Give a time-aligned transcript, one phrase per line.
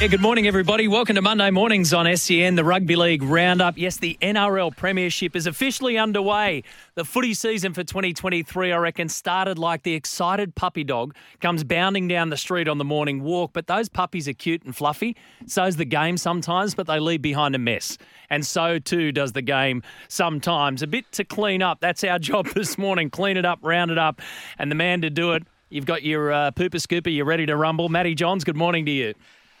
[0.00, 0.88] Yeah, good morning, everybody.
[0.88, 3.78] Welcome to Monday mornings on SEN, the Rugby League Roundup.
[3.78, 6.64] Yes, the NRL Premiership is officially underway.
[6.96, 12.08] The footy season for 2023, I reckon, started like the excited puppy dog comes bounding
[12.08, 13.52] down the street on the morning walk.
[13.52, 15.16] But those puppies are cute and fluffy.
[15.46, 17.96] So's the game sometimes, but they leave behind a mess.
[18.28, 20.82] And so too does the game sometimes.
[20.82, 21.78] A bit to clean up.
[21.80, 23.10] That's our job this morning.
[23.10, 24.20] Clean it up, round it up.
[24.58, 27.56] And the man to do it, you've got your uh, pooper scooper, you're ready to
[27.56, 27.88] rumble.
[27.88, 29.14] Matty Johns, good morning to you.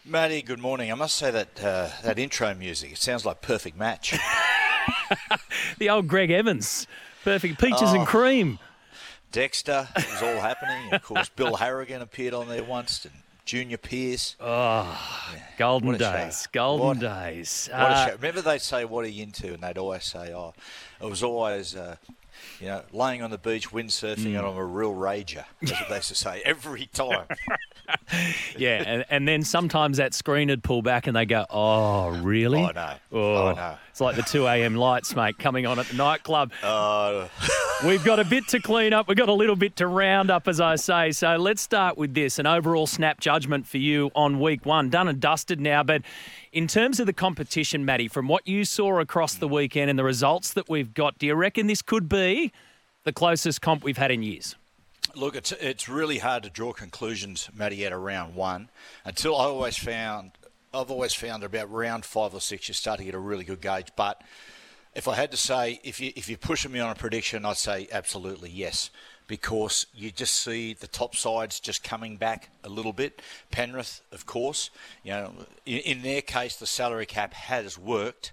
[0.06, 0.92] Matty, good morning.
[0.92, 4.14] I must say that uh, that intro music, it sounds like perfect match.
[5.78, 6.86] The old Greg Evans.
[7.24, 7.58] Perfect.
[7.60, 7.94] Peaches Oh.
[7.98, 8.58] and cream.
[9.32, 10.92] Dexter it was all happening.
[10.92, 13.14] Of course, Bill Harrigan appeared on there once, and
[13.44, 14.36] Junior Pierce.
[14.40, 15.00] Oh,
[15.56, 16.12] Golden a show.
[16.12, 16.48] days.
[16.52, 17.68] Golden What- days.
[17.72, 18.12] What a Uh, show.
[18.16, 19.54] Remember they'd say, what are you into?
[19.54, 20.54] And they'd always say, oh,
[21.00, 21.96] it was always, uh,
[22.64, 24.38] you know, laying on the beach, windsurfing, Mm.
[24.38, 25.44] and I'm a real rager.
[25.60, 27.26] That's what they used to say every time.
[28.56, 32.62] yeah, and, and then sometimes that screen would pull back and they go, oh, really?
[32.62, 32.94] I know.
[33.12, 33.76] Oh, I know.
[33.90, 34.74] It's like the 2 a.m.
[34.74, 36.52] lights, mate, coming on at the nightclub.
[36.64, 37.28] Uh,
[37.84, 39.08] We've got a bit to clean up.
[39.08, 41.10] We've got a little bit to round up, as I say.
[41.10, 44.88] So let's start with this an overall snap judgment for you on week one.
[44.90, 45.82] Done and dusted now.
[45.82, 46.02] But
[46.54, 49.56] in terms of the competition, Matty, from what you saw across the mm.
[49.56, 52.52] weekend and the results that we've got, do you reckon this could be
[53.02, 54.54] the closest comp we've had in years?
[55.16, 58.70] Look, it's it's really hard to draw conclusions, Matty, at around one.
[59.04, 60.30] Until I always found,
[60.72, 63.60] I've always found about round five or six, you start to get a really good
[63.60, 63.88] gauge.
[63.96, 64.22] But
[64.94, 67.56] if I had to say, if you if you're pushing me on a prediction, I'd
[67.56, 68.90] say absolutely yes,
[69.26, 73.22] because you just see the top sides just coming back a little bit.
[73.50, 74.70] Penrith, of course,
[75.02, 75.32] you know,
[75.64, 78.32] in, in their case, the salary cap has worked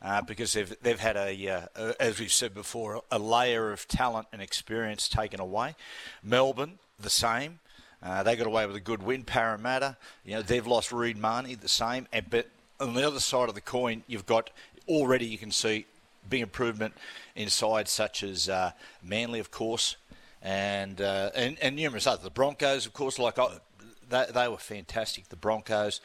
[0.00, 3.86] uh, because they've they've had a, uh, a as we've said before a layer of
[3.88, 5.74] talent and experience taken away.
[6.22, 7.60] Melbourne the same.
[8.02, 9.22] Uh, they got away with a good win.
[9.22, 12.08] Parramatta, you know, they've lost Reed Mahoney the same.
[12.12, 12.48] And, but
[12.80, 14.50] on the other side of the coin, you've got
[14.88, 15.86] already you can see
[16.28, 16.94] big improvement
[17.36, 18.72] in sides such as uh,
[19.02, 19.96] Manly, of course,
[20.42, 22.24] and, uh, and and numerous others.
[22.24, 23.60] The Broncos, of course, like oh,
[24.08, 25.28] they, they were fantastic.
[25.28, 26.00] The Broncos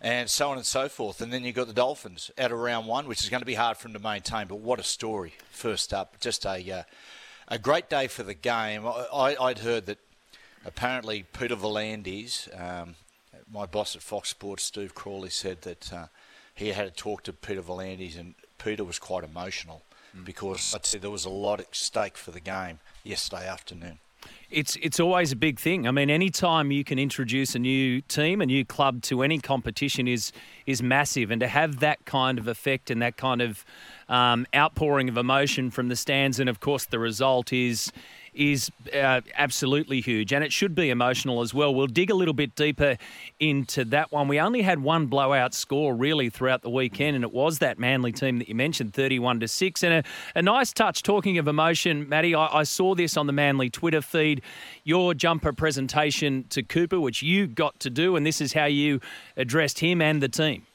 [0.00, 1.20] and so on and so forth.
[1.20, 3.54] And then you've got the Dolphins out of round one, which is going to be
[3.54, 4.46] hard for them to maintain.
[4.46, 5.34] But what a story!
[5.50, 6.82] First up, just a uh,
[7.48, 8.86] a great day for the game.
[8.86, 9.98] I, I, I'd heard that
[10.64, 12.94] apparently Peter V'landys, um,
[13.52, 16.06] my boss at Fox Sports, Steve Crawley, said that uh,
[16.54, 19.82] he had a talk to Peter V'landys, and Peter was quite emotional
[20.22, 23.98] because I'd say there was a lot at stake for the game yesterday afternoon.
[24.50, 25.86] It's it's always a big thing.
[25.86, 29.38] I mean, any time you can introduce a new team, a new club to any
[29.38, 30.32] competition is
[30.64, 33.64] is massive, and to have that kind of effect and that kind of
[34.08, 37.92] um, outpouring of emotion from the stands, and of course the result is
[38.34, 41.74] is uh, absolutely huge, and it should be emotional as well.
[41.74, 42.96] We'll dig a little bit deeper
[43.40, 44.28] into that one.
[44.28, 48.12] We only had one blowout score really throughout the weekend, and it was that Manly
[48.12, 50.02] team that you mentioned, thirty-one to six, and a,
[50.34, 51.02] a nice touch.
[51.02, 54.42] Talking of emotion, Matty, I, I saw this on the Manly Twitter feed.
[54.82, 59.00] Your jumper presentation to Cooper, which you got to do, and this is how you
[59.36, 60.66] addressed him and the team.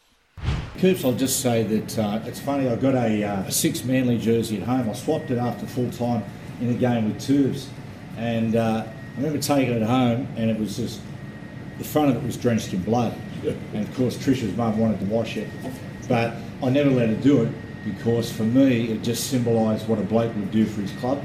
[0.78, 2.70] Coops, I'll just say that uh, it's funny.
[2.70, 4.90] I got a, uh, a six Manly jersey at home.
[4.90, 6.24] I swapped it after full time
[6.60, 7.70] in a game with Tubes,
[8.18, 11.02] and uh, I remember taking it home, and it was just
[11.78, 13.14] the front of it was drenched in blood.
[13.74, 15.48] And of course, Trisha's mum wanted to wash it,
[16.10, 17.54] but I never let her do it
[17.86, 21.24] because for me, it just symbolised what a bloke would do for his club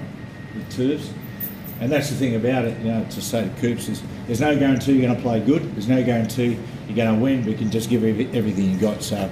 [0.54, 1.10] with Tubes.
[1.80, 4.56] And that's the thing about it, you know, to say to Coops is there's no
[4.56, 5.74] guarantee you're going to play good.
[5.74, 9.02] There's no guarantee you're going to win, but you can just give everything you got.
[9.02, 9.28] So,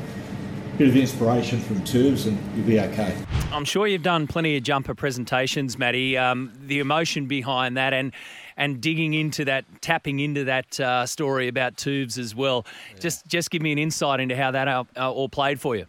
[0.83, 3.17] bit of inspiration from Tubes and you'll be okay.
[3.53, 6.19] I'm sure you've done plenty of jumper presentations, Matty.
[6.19, 8.13] Um, the emotion behind that and
[8.57, 12.67] and digging into that, tapping into that uh, story about Tubes as well.
[12.99, 15.87] Just just give me an insight into how that all, uh, all played for you.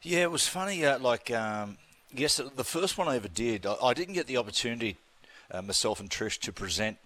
[0.00, 0.82] Yeah, it was funny.
[0.82, 1.76] Uh, like, um,
[2.10, 4.96] yes, the- the first one I ever did, I, I didn't get the opportunity,
[5.50, 6.96] uh, myself and Trish, to present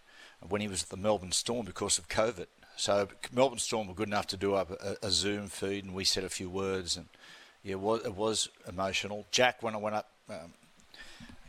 [0.48, 2.46] when he was at the Melbourne Storm because of COVID.
[2.76, 6.04] So Melbourne Storm were good enough to do up a, a Zoom feed, and we
[6.04, 7.06] said a few words, and
[7.62, 9.26] yeah, it was, it was emotional.
[9.30, 10.52] Jack, when I went up, um,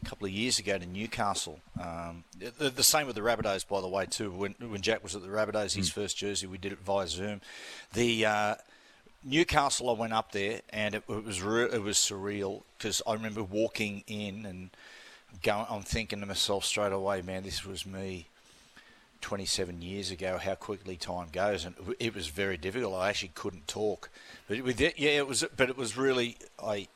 [0.01, 1.59] a couple of years ago to Newcastle.
[1.81, 4.29] Um, the, the, same with the Rabbitohs, by the way, too.
[4.31, 5.93] When, when Jack was at the Rabbitohs, his mm.
[5.93, 7.41] first jersey, we did it via Zoom.
[7.93, 8.55] The uh,
[9.23, 13.13] Newcastle, I went up there, and it, it was re- it was surreal because I
[13.13, 14.69] remember walking in and
[15.41, 15.65] going.
[15.69, 18.27] I'm thinking to myself straight away, man, this was me
[19.25, 22.93] 27 years ago, how quickly time goes, and it was very difficult.
[22.93, 24.11] I actually couldn't talk,
[24.47, 25.43] but with it, yeah, it was.
[25.57, 26.87] But it was really, I,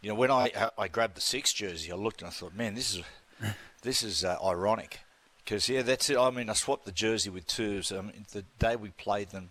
[0.00, 2.74] you know, when I I grabbed the six jersey, I looked and I thought, man,
[2.74, 3.04] this is
[3.82, 5.02] this is uh, ironic,
[5.44, 6.18] because yeah, that's it.
[6.18, 7.92] I mean, I swapped the jersey with twos.
[7.92, 9.50] Um, the day we played them,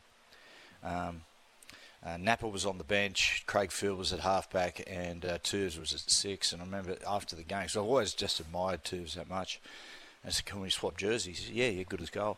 [0.83, 1.21] um,
[2.05, 6.11] uh, Napa was on the bench, Craig Field was at halfback, and uh, was at
[6.11, 6.51] six.
[6.51, 9.61] And I remember after the game, so I've always just admired Tubes that much.
[10.25, 12.37] I said, "Can we swap jerseys?" He said, "Yeah, yeah, good as gold."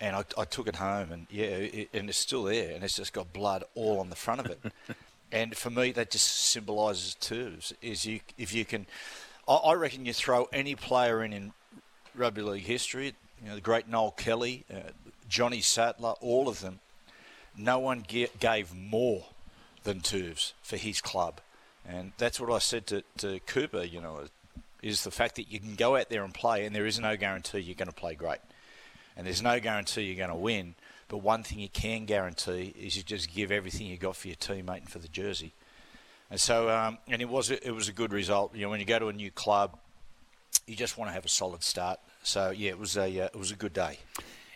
[0.00, 2.96] And I, I took it home, and yeah, it, and it's still there, and it's
[2.96, 4.60] just got blood all on the front of it.
[5.32, 7.56] and for me, that just symbolises too.
[7.80, 8.86] Is you if you can,
[9.48, 11.52] I, I, reckon you throw any player in in
[12.14, 14.90] rugby league history, you know, the great Noel Kelly, uh,
[15.28, 16.80] Johnny Sattler, all of them.
[17.56, 19.26] No one get, gave more
[19.84, 21.40] than Tubes for his club,
[21.86, 23.84] and that's what I said to, to Cooper.
[23.84, 24.24] You know,
[24.84, 27.16] is the fact that you can go out there and play, and there is no
[27.16, 28.40] guarantee you're going to play great,
[29.16, 30.74] and there's no guarantee you're going to win.
[31.08, 34.36] But one thing you can guarantee is you just give everything you got for your
[34.36, 35.54] teammate and for the jersey.
[36.30, 38.54] And so, um, and it was it was a good result.
[38.54, 39.78] You know, when you go to a new club,
[40.66, 41.98] you just want to have a solid start.
[42.22, 44.00] So yeah, it was a uh, it was a good day.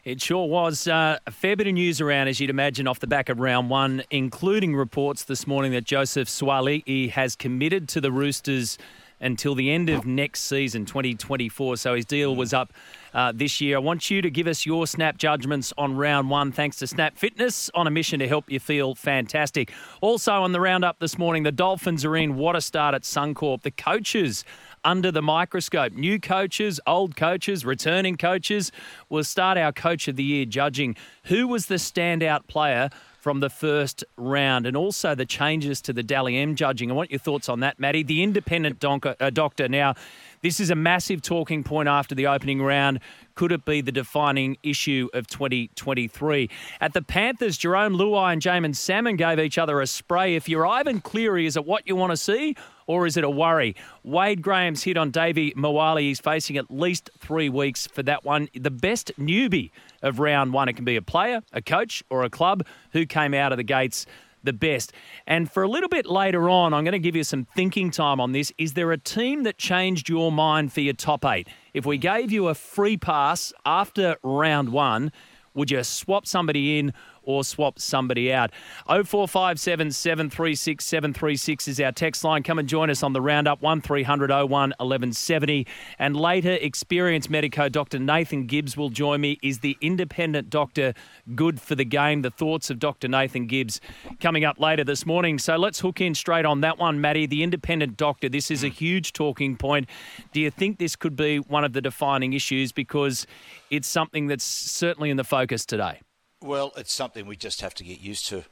[0.04, 0.88] It sure was.
[0.88, 3.68] Uh, a fair bit of news around, as you'd imagine, off the back of round
[3.68, 8.78] one, including reports this morning that Joseph Suaalii has committed to the Roosters
[9.20, 11.76] until the end of next season, 2024.
[11.76, 12.72] So his deal was up
[13.14, 13.76] uh, this year.
[13.76, 17.16] I want you to give us your snap judgments on round one, thanks to Snap
[17.16, 19.72] Fitness, on a mission to help you feel fantastic.
[20.00, 22.36] Also on the roundup this morning, the Dolphins are in.
[22.36, 23.62] What a start at Suncorp.
[23.62, 24.44] The coaches
[24.84, 25.92] under the microscope.
[25.92, 28.70] New coaches, old coaches, returning coaches.
[29.08, 30.96] We'll start our Coach of the Year judging.
[31.24, 32.90] Who was the standout player
[33.28, 36.90] from the first round, and also the changes to the Dally M judging.
[36.90, 38.02] I want your thoughts on that, Matty.
[38.02, 39.68] The independent donker, uh, doctor.
[39.68, 39.96] Now,
[40.42, 43.00] this is a massive talking point after the opening round.
[43.34, 46.50] Could it be the defining issue of 2023?
[46.80, 50.34] At the Panthers, Jerome Luai and Jaeman Salmon gave each other a spray.
[50.34, 52.56] If you're Ivan Cleary, is it what you want to see?
[52.88, 53.76] or is it a worry?
[54.02, 55.98] Wade Graham's hit on Davvy Moale.
[55.98, 58.48] He's facing at least three weeks for that one.
[58.54, 59.70] The best newbie
[60.02, 60.68] of round one.
[60.68, 63.62] It can be a player, a coach, or a club who came out of the
[63.62, 64.06] gates
[64.42, 64.92] the best.
[65.26, 68.20] And for a little bit later on, I'm going to give you some thinking time
[68.20, 68.52] on this.
[68.58, 71.48] Is there a team that changed your mind for your top eight?
[71.74, 75.12] If we gave you a free pass after round one,
[75.54, 76.92] would you swap somebody in
[77.28, 78.50] or swap somebody out.
[78.86, 82.42] 0457 736 736 is our text line.
[82.42, 85.66] Come and join us on the roundup 1300 01 1170.
[85.98, 87.98] And later, experienced medico Dr.
[87.98, 89.38] Nathan Gibbs will join me.
[89.42, 90.94] Is the independent doctor
[91.34, 92.22] good for the game?
[92.22, 93.08] The thoughts of Dr.
[93.08, 93.80] Nathan Gibbs
[94.20, 95.38] coming up later this morning.
[95.38, 97.26] So let's hook in straight on that one, Matty.
[97.26, 98.30] The independent doctor.
[98.30, 99.86] This is a huge talking point.
[100.32, 103.26] Do you think this could be one of the defining issues because
[103.70, 106.00] it's something that's certainly in the focus today?
[106.40, 108.44] Well, it's something we just have to get used to.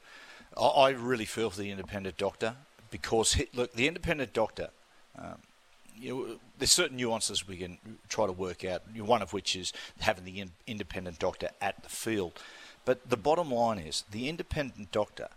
[0.60, 2.56] I really feel for the independent doctor
[2.90, 4.70] because, look, the independent doctor,
[5.18, 5.38] um,
[5.96, 7.78] you know, there's certain nuances we can
[8.08, 11.88] try to work out, one of which is having the in, independent doctor at the
[11.88, 12.40] field.
[12.84, 15.28] But the bottom line is the independent doctor,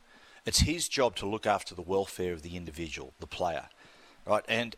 [0.45, 3.65] it's his job to look after the welfare of the individual, the player,
[4.25, 4.43] right?
[4.47, 4.75] And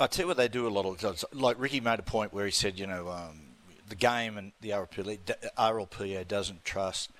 [0.00, 1.24] I tell you what they do a lot of times.
[1.32, 3.47] Like Ricky made a point where he said, you know, um,
[3.88, 5.18] the game and the RLPA,
[5.56, 7.10] RLPA doesn't trust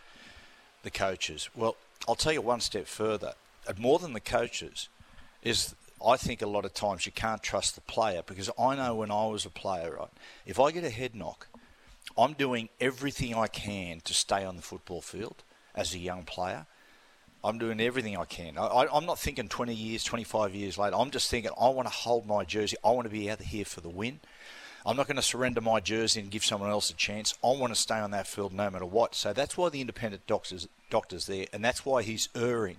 [0.82, 1.48] the coaches.
[1.54, 3.34] Well, I'll tell you one step further.
[3.66, 4.88] And more than the coaches,
[5.42, 8.94] is I think a lot of times you can't trust the player because I know
[8.94, 10.08] when I was a player, right,
[10.46, 11.48] if I get a head knock,
[12.16, 15.42] I'm doing everything I can to stay on the football field
[15.74, 16.66] as a young player.
[17.44, 18.58] I'm doing everything I can.
[18.58, 20.96] I, am not thinking 20 years, 25 years later.
[20.96, 22.76] I'm just thinking I want to hold my jersey.
[22.84, 24.18] I want to be out here for the win.
[24.88, 27.34] I'm not going to surrender my jersey and give someone else a chance.
[27.44, 29.14] I want to stay on that field no matter what.
[29.14, 32.78] So that's why the independent doctors doctors there, and that's why he's erring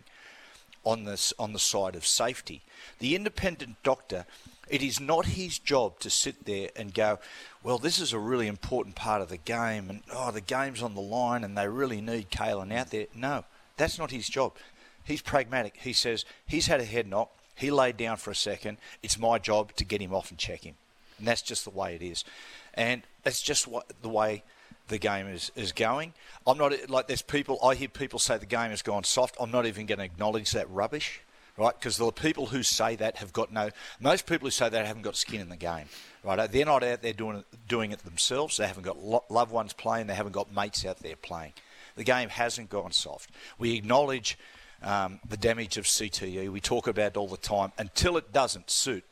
[0.83, 2.63] on this on the side of safety.
[2.97, 4.25] The independent doctor,
[4.67, 7.19] it is not his job to sit there and go,
[7.61, 10.95] well, this is a really important part of the game, and oh, the game's on
[10.95, 13.05] the line, and they really need Kalyn out there.
[13.13, 13.45] No,
[13.77, 14.53] that's not his job.
[15.03, 15.77] He's pragmatic.
[15.77, 17.29] He says he's had a head knock.
[17.53, 18.79] He laid down for a second.
[19.03, 20.73] It's my job to get him off and check him
[21.19, 22.23] and that's just the way it is,
[22.73, 24.43] and that's just what the way
[24.87, 26.13] the game is, is going.
[26.47, 29.37] I'm not like there's people I hear people say the game has gone soft.
[29.39, 31.21] I'm not even going to acknowledge that rubbish.
[31.57, 31.73] right?
[31.77, 33.69] Because the people who say that have got no.
[33.99, 35.85] Most people who say that haven't got skin in the game,
[36.23, 36.51] right?
[36.51, 38.57] They're not out there doing doing it themselves.
[38.57, 40.07] They haven't got lo- loved ones playing.
[40.07, 41.53] They haven't got mates out there playing.
[41.95, 43.29] The game hasn't gone soft.
[43.57, 44.37] We acknowledge
[44.81, 46.49] um, the damage of CTE.
[46.49, 49.03] We talk about it all the time until it doesn't suit.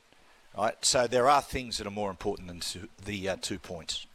[0.58, 0.74] Right?
[0.84, 4.08] So there are things that are more important than two, the uh, two points.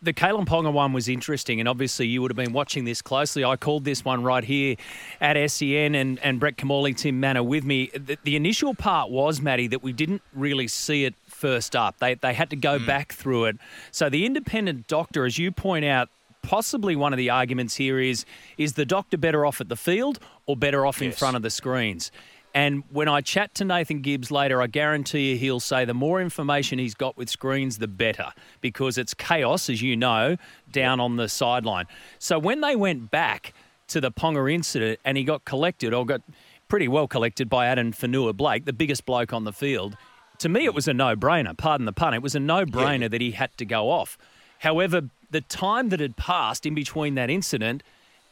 [0.00, 3.42] The Kalyn Ponga one was interesting, and obviously you would have been watching this closely.
[3.42, 4.76] I called this one right here
[5.20, 7.90] at SEN, and, and Brett Kimmorley, Tim Mannah with me.
[7.92, 11.98] The, the, initial part was, Matty, that we didn't really see it first up.
[11.98, 12.86] They, they had to go mm.
[12.86, 13.56] back through it.
[13.90, 16.10] So the independent doctor, as you point out,
[16.42, 18.24] possibly one of the arguments here is
[18.56, 21.06] is the doctor better off at the field or better off yes.
[21.06, 22.12] in front of the screens?
[22.54, 26.20] And when I chat to Nathan Gibbs later, I guarantee you he'll say the more
[26.20, 30.36] information he's got with screens, the better, because it's chaos, as you know,
[30.72, 31.86] down on the sideline.
[32.18, 33.52] So when they went back
[33.88, 36.22] to the Ponga incident and he got collected, or got
[36.68, 39.96] pretty well collected by Addin Fonua-Blake, the biggest bloke on the field,
[40.38, 43.02] to me it was a no brainer, pardon the pun, it was a no brainer
[43.02, 43.08] yeah.
[43.08, 44.18] that he had to go off.
[44.60, 47.82] However, the time that had passed in between that incident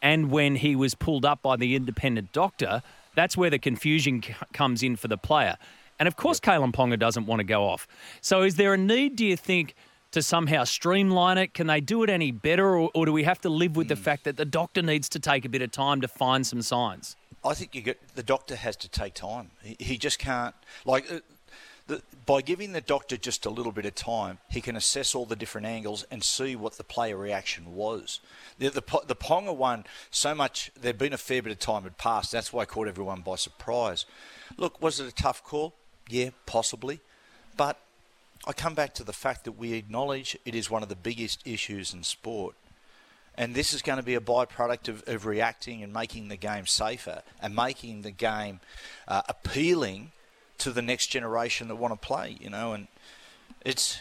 [0.03, 2.83] and when he was pulled up by the independent doctor,
[3.17, 5.57] that's where the confusion c- comes in for the player.
[5.99, 7.89] And of course, Kalyn Ponga doesn't want to go off.
[8.21, 9.75] So, is there a need, do you think,
[10.13, 11.55] to somehow streamline it?
[11.55, 13.91] Can they do it any better, or, or do we have to live with mm.
[13.91, 14.03] the hmm.
[14.03, 17.17] fact that the doctor needs to take a bit of time to find some signs?
[17.45, 19.51] I think you get the doctor has to take time.
[19.63, 20.55] He, he just can't
[20.85, 21.11] like.
[21.89, 25.25] The, by giving the doctor just a little bit of time, he can assess all
[25.25, 28.19] the different angles and see what the player reaction was.
[28.59, 31.97] The, the, the Ponga one, so much, there'd been a fair bit of time had
[31.97, 32.33] passed.
[32.33, 34.05] That's why I caught everyone by surprise.
[34.57, 35.75] Look, was it a tough call?
[36.09, 37.01] Yeah, possibly.
[37.57, 37.79] But
[38.47, 41.47] I come back to the fact that we acknowledge it is one of the biggest
[41.47, 42.55] issues in sport.
[43.39, 46.67] And this is going to be a byproduct of, of reacting and making the game
[46.67, 48.61] safer and making the game
[49.07, 50.13] uh, appealing
[50.59, 52.89] to the next generation that want to play, you know, and
[53.65, 54.01] it's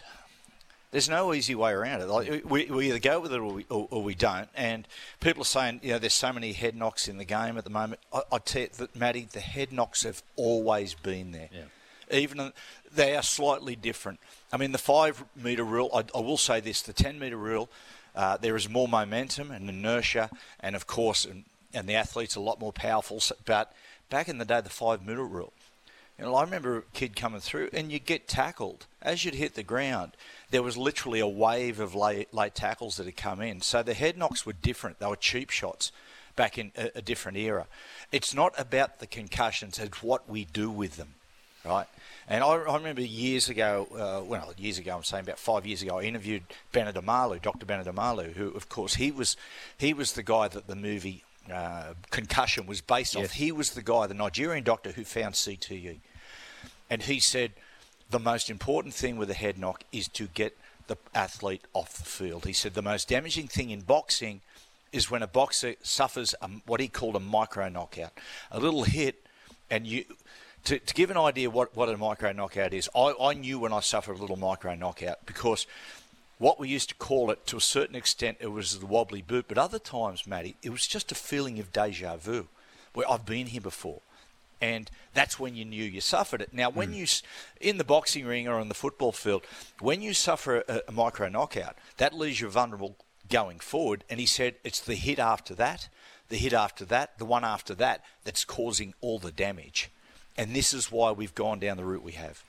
[0.96, 2.08] there's no easy way around it.
[2.08, 4.48] Like we, we either go with it or we, or, or we don't.
[4.56, 4.88] And
[5.20, 7.70] people are saying, you know, there's so many head knocks in the game at the
[7.70, 8.00] moment.
[8.14, 11.50] I, I tell you that, Matty, the head knocks have always been there.
[11.52, 12.18] Yeah.
[12.18, 12.54] Even
[12.94, 14.22] they are slightly different.
[14.54, 15.90] I mean, the five metre rule.
[15.94, 17.68] I, I will say this: the ten metre rule.
[18.16, 20.30] Uh, there is more momentum and inertia,
[20.62, 21.44] and of course, and,
[21.74, 23.22] and the athlete's a lot more powerful.
[23.46, 23.74] But
[24.10, 25.52] back in the day, the five metre rule
[26.18, 29.56] you know, I remember a kid coming through, and you get tackled as you'd hit
[29.56, 30.14] the ground.
[30.50, 33.62] There was literally a wave of late, late tackles that had come in.
[33.62, 35.00] So the head knocks were different.
[35.00, 35.92] They were cheap shots
[36.38, 37.68] back in a, a different era.
[38.14, 41.16] It's not about the concussions; it's what we do with them,
[41.66, 41.88] right?
[42.30, 45.82] And I, I remember years ago, uh, well, years ago, I'm saying about five years
[45.82, 47.66] ago, I interviewed Bernard Omalu, Dr.
[47.66, 49.36] Bernard Omalu, who, of course, he was
[49.78, 53.26] he was the guy that the movie uh, concussion was based yes.
[53.26, 53.32] off.
[53.34, 55.98] He was the guy, the Nigerian doctor who found CTE.
[56.90, 57.52] And he said
[58.10, 62.06] the most important thing with a head knock is to get the athlete off the
[62.06, 62.46] field.
[62.46, 64.42] He said the most damaging thing in boxing
[64.92, 68.14] is when a boxer suffers a, what he called a micro knockout.
[68.52, 69.26] A little hit,
[69.70, 70.06] and you.
[70.66, 73.72] To, to give an idea what, what a micro knockout is, I, I knew when
[73.72, 75.68] I suffered a little micro knockout because
[76.38, 79.46] what we used to call it, to a certain extent, it was the wobbly boot.
[79.48, 82.48] But other times, Matty, it was just a feeling of deja vu,
[82.94, 84.02] where I've been here before.
[84.62, 86.54] And that's when you knew you suffered it.
[86.54, 86.96] Now, when mm.
[86.96, 87.06] you,
[87.60, 89.44] in the boxing ring or on the football field,
[89.80, 92.96] when you suffer a, a micro knockout, that leaves you vulnerable
[93.30, 94.04] going forward.
[94.10, 95.90] And he said it's the hit after that,
[96.30, 99.90] the hit after that, the one after that, that's causing all the damage.
[100.38, 102.44] And this is why we've gone down the route we have.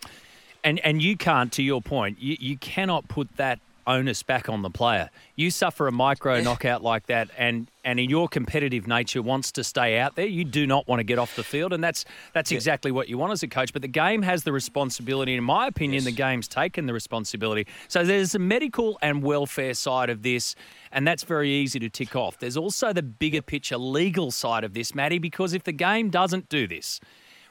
[0.64, 4.62] And and you can't, to your point, you, you cannot put that onus back on
[4.62, 5.10] the player.
[5.34, 9.64] You suffer a micro knockout like that, and and in your competitive nature wants to
[9.64, 10.26] stay out there.
[10.26, 12.56] You do not want to get off the field, and that's that's yeah.
[12.56, 13.72] exactly what you want as a coach.
[13.72, 15.34] But the game has the responsibility.
[15.34, 16.04] In my opinion, yes.
[16.04, 17.66] the game's taken the responsibility.
[17.88, 20.54] So there's a medical and welfare side of this.
[20.92, 22.38] And that's very easy to tick off.
[22.38, 26.48] There's also the bigger picture legal side of this, Matty, because if the game doesn't
[26.48, 27.00] do this,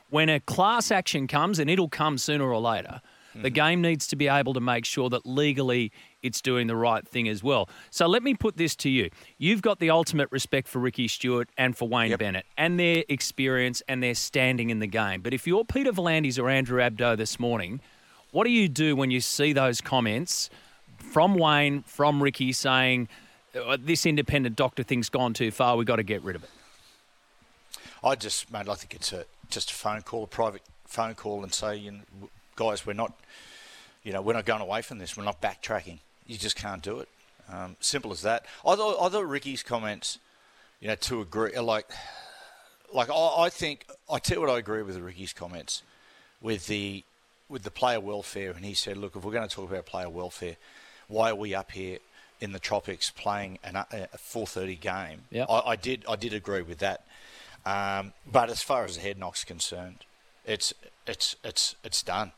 [0.09, 3.01] when a class action comes, and it'll come sooner or later,
[3.33, 3.53] the mm-hmm.
[3.53, 5.91] game needs to be able to make sure that legally
[6.25, 7.69] it's doing the right thing as well.
[7.91, 9.09] So let me put this to you.
[9.37, 12.19] You've got the ultimate respect for Ricky Stewart and for Wayne yep.
[12.19, 15.21] Bennett and their experience and their standing in the game.
[15.21, 17.79] But if you're Peter V'landys or Andrew Abdo this morning,
[18.31, 20.49] what do you do when you see those comments
[20.97, 23.07] from Wayne, from Ricky saying,
[23.55, 26.49] uh, this independent doctor thing's gone too far, we've got to get rid of it?
[28.03, 31.43] I just, mate, I think it's a, just a phone call, a private phone call,
[31.43, 33.13] and say, you know, guys, we're not,
[34.03, 35.17] you know, we're not going away from this.
[35.17, 35.99] We're not backtracking.
[36.25, 37.09] You just can't do it.
[37.51, 38.45] Um, simple as that.
[38.65, 40.17] I thought, I thought Ricky's comments,
[40.79, 41.85] you know, to agree, like,
[42.93, 45.83] like I, I think I tell you what, I agree with Ricky's comments
[46.41, 47.03] with the
[47.47, 50.09] with the player welfare, and he said, look, if we're going to talk about player
[50.09, 50.55] welfare,
[51.07, 51.99] why are we up here
[52.41, 55.21] in the tropics playing an, a 4:30 game?
[55.29, 55.47] Yep.
[55.49, 57.05] I, I did I did agree with that,
[57.65, 60.05] um, but as far as the head knock's concerned,
[60.45, 60.73] it's
[61.05, 62.31] it's it's it's done.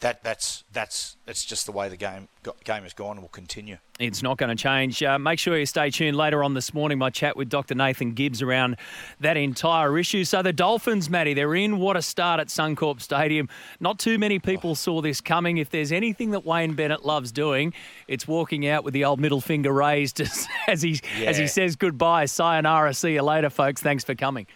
[0.00, 3.28] That that's that's it's just the way the game got, game has gone and will
[3.28, 3.78] continue.
[3.98, 5.02] It's not going to change.
[5.02, 6.98] Uh, make sure you stay tuned later on this morning.
[6.98, 7.76] My chat with Dr.
[7.76, 8.76] Nathan Gibbs around
[9.20, 10.24] that entire issue.
[10.24, 11.78] So the Dolphins, Matty, they're in.
[11.78, 13.48] What a start at Suncorp Stadium.
[13.78, 15.58] Not too many people saw this coming.
[15.58, 17.72] If there's anything that Wayne Bennett loves doing,
[18.08, 21.76] it's walking out with the old middle finger raised as, as he as he says
[21.76, 22.26] goodbye.
[22.26, 22.94] Sayonara.
[22.94, 23.80] See you later, folks.
[23.80, 24.46] Thanks for coming.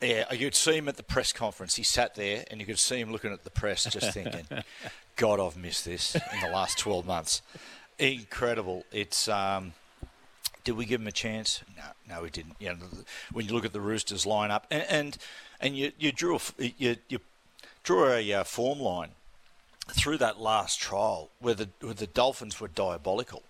[0.00, 1.74] Yeah, you could see him at the press conference.
[1.74, 4.46] He sat there, and you could see him looking at the press, just thinking,
[5.16, 7.42] "God, I've missed this in the last twelve months."
[7.98, 8.84] Incredible.
[8.92, 9.28] It's.
[9.28, 9.72] Um,
[10.64, 11.62] did we give him a chance?
[11.76, 12.56] No, no, we didn't.
[12.58, 12.76] You know,
[13.32, 15.18] when you look at the Roosters lineup, and and,
[15.60, 16.40] and you you drew a,
[16.76, 17.20] you you
[17.82, 19.10] drew a uh, form line
[19.90, 23.42] through that last trial where the where the Dolphins were diabolical.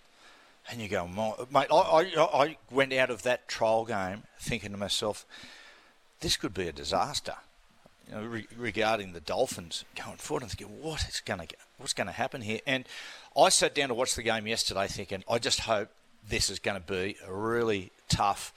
[0.71, 4.77] And you go, mate, I, I, I went out of that trial game thinking to
[4.77, 5.25] myself,
[6.19, 7.35] this could be a disaster.
[8.07, 11.93] You know, re- regarding the Dolphins going forward, and thinking, what is going to what's
[11.93, 12.59] going to happen here?
[12.65, 12.85] And
[13.37, 15.89] I sat down to watch the game yesterday, thinking, I just hope
[16.27, 18.51] this is going to be a really tough,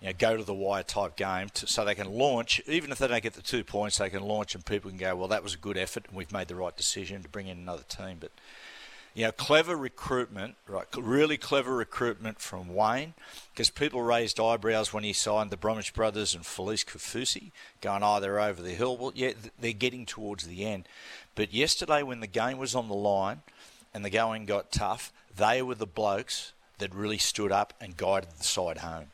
[0.00, 2.60] you know, go to the wire type game, to, so they can launch.
[2.66, 5.14] Even if they don't get the two points, they can launch, and people can go,
[5.14, 7.58] well, that was a good effort, and we've made the right decision to bring in
[7.58, 8.18] another team.
[8.20, 8.32] But
[9.18, 10.86] you know, clever recruitment, right?
[10.96, 13.14] Really clever recruitment from Wayne,
[13.52, 18.20] because people raised eyebrows when he signed the Bromwich brothers and Felise Kaufusi, going, "Oh,
[18.20, 20.86] they're over the hill." Well, yeah, they're getting towards the end.
[21.34, 23.42] But yesterday, when the game was on the line
[23.92, 28.30] and the going got tough, they were the blokes that really stood up and guided
[28.38, 29.08] the side home.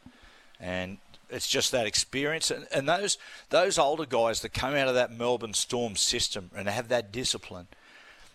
[0.61, 0.99] And
[1.31, 3.17] it's just that experience, and, and those
[3.49, 7.69] those older guys that come out of that Melbourne Storm system and have that discipline.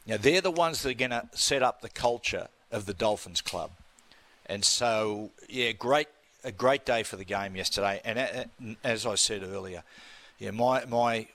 [0.06, 3.42] Now they're the ones that are going to set up the culture of the Dolphins
[3.42, 3.72] club,
[4.46, 6.08] and so yeah, great
[6.44, 8.02] a great day for the game yesterday.
[8.06, 9.84] And a- a- as I said earlier,
[10.40, 11.28] yeah, my my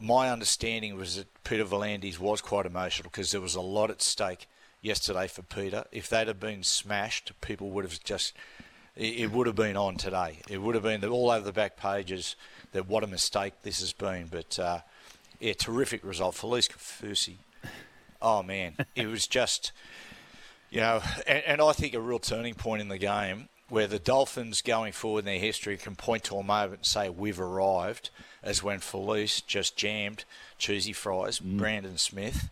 [0.00, 4.02] my understanding was that Peter V'landys was quite emotional because there was a lot at
[4.02, 4.46] stake
[4.80, 5.84] yesterday for Peter.
[5.90, 8.32] If they'd have been smashed, people would have just
[8.96, 10.38] it, it would have been on today.
[10.48, 12.36] It would have been all over the back pages
[12.72, 14.26] that what a mistake this has been.
[14.26, 14.80] But uh,
[15.40, 16.34] yeah, terrific result.
[16.34, 17.36] Felise Kaufusi.
[18.20, 19.72] Oh man, it was just
[20.70, 23.98] you know, and, and I think a real turning point in the game where the
[23.98, 28.10] Dolphins going forward in their history can point to a moment and say we've arrived,
[28.42, 30.24] as when Felise just jammed
[30.56, 31.58] cheesy fries, mm.
[31.58, 32.48] Brandon Smith,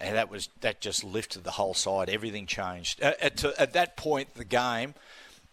[0.00, 2.08] and that was that just lifted the whole side.
[2.08, 4.34] Everything changed at, at, to, at that point.
[4.34, 4.94] The game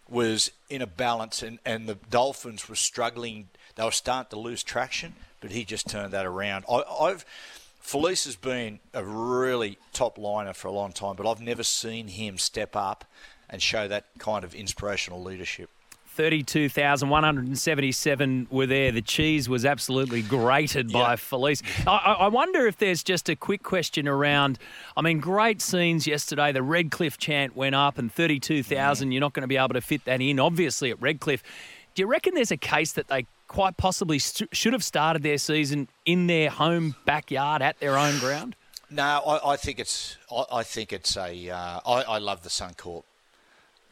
[0.08, 3.48] was in a balance, and, and the Dolphins were struggling.
[3.76, 6.64] They were starting to lose traction, but he just turned that around.
[6.68, 7.26] I, I've
[7.88, 12.08] Felise has been a really top liner for a long time, but I've never seen
[12.08, 13.06] him step up
[13.48, 15.70] and show that kind of inspirational leadership.
[16.04, 18.92] 32,177 were there.
[18.92, 21.16] The cheese was absolutely grated by Yeah.
[21.16, 21.62] Felise.
[21.86, 24.58] I, I I wonder if there's just a quick question around.
[24.94, 26.52] I mean, great scenes yesterday.
[26.52, 29.12] The Redcliffe chant went up, and 32,000, mm.
[29.12, 31.42] you're not going to be able to fit that in, obviously, at Redcliffe.
[31.98, 35.36] Do you reckon there's a case that they quite possibly st- should have started their
[35.36, 38.54] season in their home backyard at their own ground?
[38.88, 40.16] No, I, I think it's.
[40.30, 41.50] I, I think it's a.
[41.50, 43.02] Uh, I, I love the Suncorp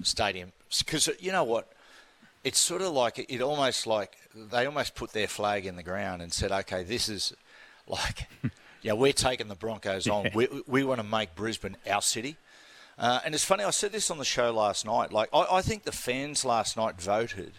[0.04, 1.72] Stadium because you know what,
[2.44, 6.22] it's sort of like it almost like they almost put their flag in the ground
[6.22, 7.34] and said, okay, this is
[7.88, 8.28] like,
[8.82, 10.30] yeah, we're taking the Broncos on.
[10.32, 12.36] We we want to make Brisbane our city.
[12.98, 15.12] Uh, and it's funny, I said this on the show last night.
[15.12, 17.54] Like, I, I think the fans last night voted,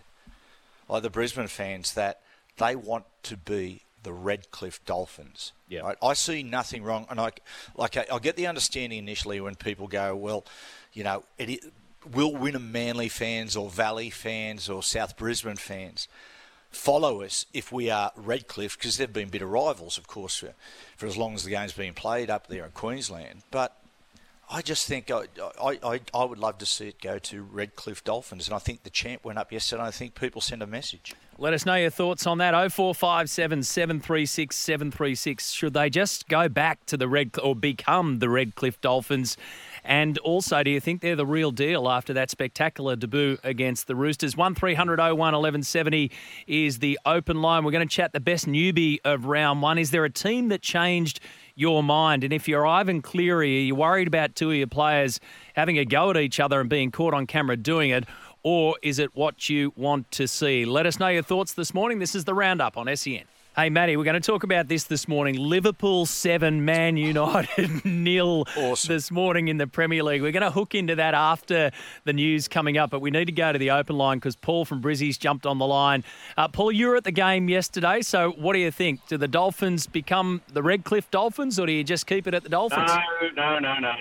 [0.90, 2.22] like the Brisbane fans, that
[2.58, 5.52] they want to be the Redcliffe Dolphins.
[5.68, 5.82] Yeah.
[5.82, 5.98] Right?
[6.02, 7.32] I see nothing wrong, and I
[7.76, 10.46] like I, I get the understanding initially when people go, well,
[10.94, 11.70] you know, it, i-
[12.14, 16.08] will Wynnum Manly fans or Valley fans or South Brisbane fans
[16.70, 20.54] follow us if we are Redcliffe because they've been bitter rivals, of course, for,
[20.96, 23.76] for as long as the game's been played up there in Queensland, but.
[24.50, 25.24] I just think I,
[25.62, 28.84] I, I, I would love to see it go to Redcliffe Dolphins, and I think
[28.84, 29.84] the champ went up yesterday.
[29.84, 31.14] I think people send a message.
[31.38, 32.54] Let us know your thoughts on that.
[32.54, 35.52] 0457 736 736.
[35.52, 39.38] Should they just go back to the Red or become the Redcliffe Dolphins?
[39.84, 43.96] And also, do you think they're the real deal after that spectacular debut against the
[43.96, 44.36] Roosters?
[44.36, 46.10] 1300 01 1170
[46.48, 47.64] is the open line.
[47.64, 49.78] We're going to chat the best newbie of round one.
[49.78, 51.20] Is there a team that changed
[51.58, 52.24] your mind?
[52.24, 55.20] And if you're Ivan Cleary, are you worried about two of your players
[55.56, 58.06] having a go at each other and being caught on camera doing it?
[58.44, 60.64] or is it what you want to see?
[60.64, 62.00] Let us know your thoughts this morning.
[62.00, 63.24] This is the roundup on SEN.
[63.60, 65.36] Hey, Matty, we're going to talk about this this morning.
[65.36, 68.94] Liverpool 7, Man United nil Awesome.
[68.94, 70.22] this morning in the Premier League.
[70.22, 71.72] We're going to hook into that after
[72.04, 74.64] the news coming up, but we need to go to the open line because Paul
[74.64, 76.04] from Brizzy's jumped on the line.
[76.38, 79.00] Uh, Paul, you were at the game yesterday, so what do you think?
[79.08, 82.50] Do the Dolphins become the Redcliffe Dolphins, or do you just keep it at the
[82.50, 82.92] Dolphins?
[83.36, 83.94] No, no, no, no.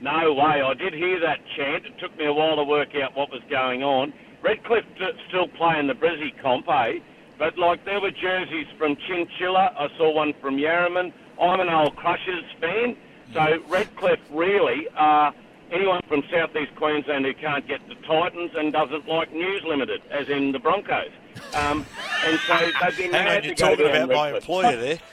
[0.00, 0.62] No way.
[0.62, 1.84] I did hear that chant.
[1.84, 4.14] It took me a while to work out what was going on.
[4.42, 4.84] Redcliffe
[5.28, 7.00] still playing the Brizzy comp, eh?
[7.42, 9.74] But, like, there were jerseys from Chinchilla.
[9.76, 11.12] I saw one from Yarraman.
[11.40, 12.96] I'm an old Crushers fan.
[13.34, 15.34] So, Redcliffe really are
[15.72, 20.28] anyone from southeast Queensland who can't get the Titans and doesn't like News Limited, as
[20.28, 21.10] in the Broncos.
[21.54, 21.84] Um,
[22.24, 25.00] and so they've been Hang on, you're talking about my employer there.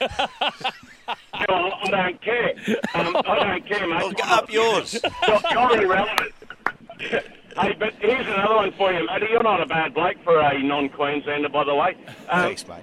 [1.34, 2.52] I don't care.
[2.94, 3.96] Um, I don't care, mate.
[3.96, 5.00] Well, get up yours.
[5.26, 6.32] You're, you're irrelevant.
[7.58, 9.26] hey, but here's another one for you, Matty.
[9.30, 11.96] You're not a bad bloke for a non-Queenslander, by the way.
[12.28, 12.82] Um, Thanks, mate.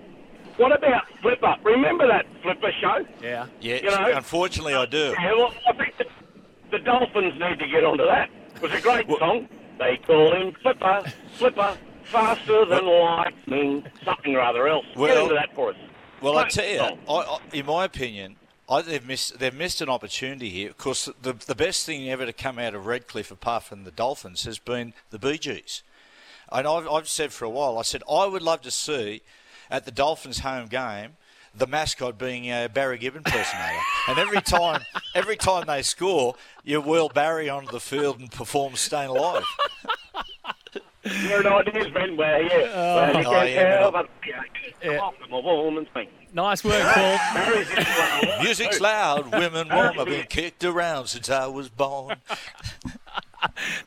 [0.58, 1.56] What about Flipper?
[1.64, 3.06] Remember that Flipper show?
[3.22, 3.46] Yeah.
[3.62, 5.14] Yeah, you know- unfortunately, I do.
[5.20, 6.06] Yeah, well, I think the,
[6.72, 8.30] the Dolphins need to get onto that.
[8.56, 9.48] It was a great song.
[9.78, 11.04] They call him Flipper,
[11.38, 14.86] Flipper, faster than lightning, something or other else.
[14.88, 15.76] get Well- into that for us.
[16.20, 16.80] Well, I tell you.
[17.08, 18.38] I, I, in my opinion,
[18.70, 20.70] I, they've missed they've missed an opportunity here.
[20.70, 23.92] Of course, the the best thing ever to come out of Redcliffe, apart from the
[23.92, 25.84] Dolphins, has been the Bee Gees.
[26.52, 29.22] And I've, I've said for a while, I said I would love to see
[29.70, 31.18] at the Dolphins' home game
[31.56, 33.80] the mascot being a Barry Gibb impersonator.
[34.08, 34.82] and every time,
[35.16, 39.44] every time they score, you wheel Barry onto the field and perform "Staying Alive."
[41.04, 44.28] You're an ideas man where you, where you Oh, can yeah, tell, but but
[44.84, 45.00] yeah,
[46.38, 46.64] I'm a woman's thing.
[46.64, 47.18] Nice work, Paul.
[47.34, 48.44] Barry's in well.
[48.44, 50.00] Music's loud, women warm.
[50.00, 52.18] I've been kicked around since I was born.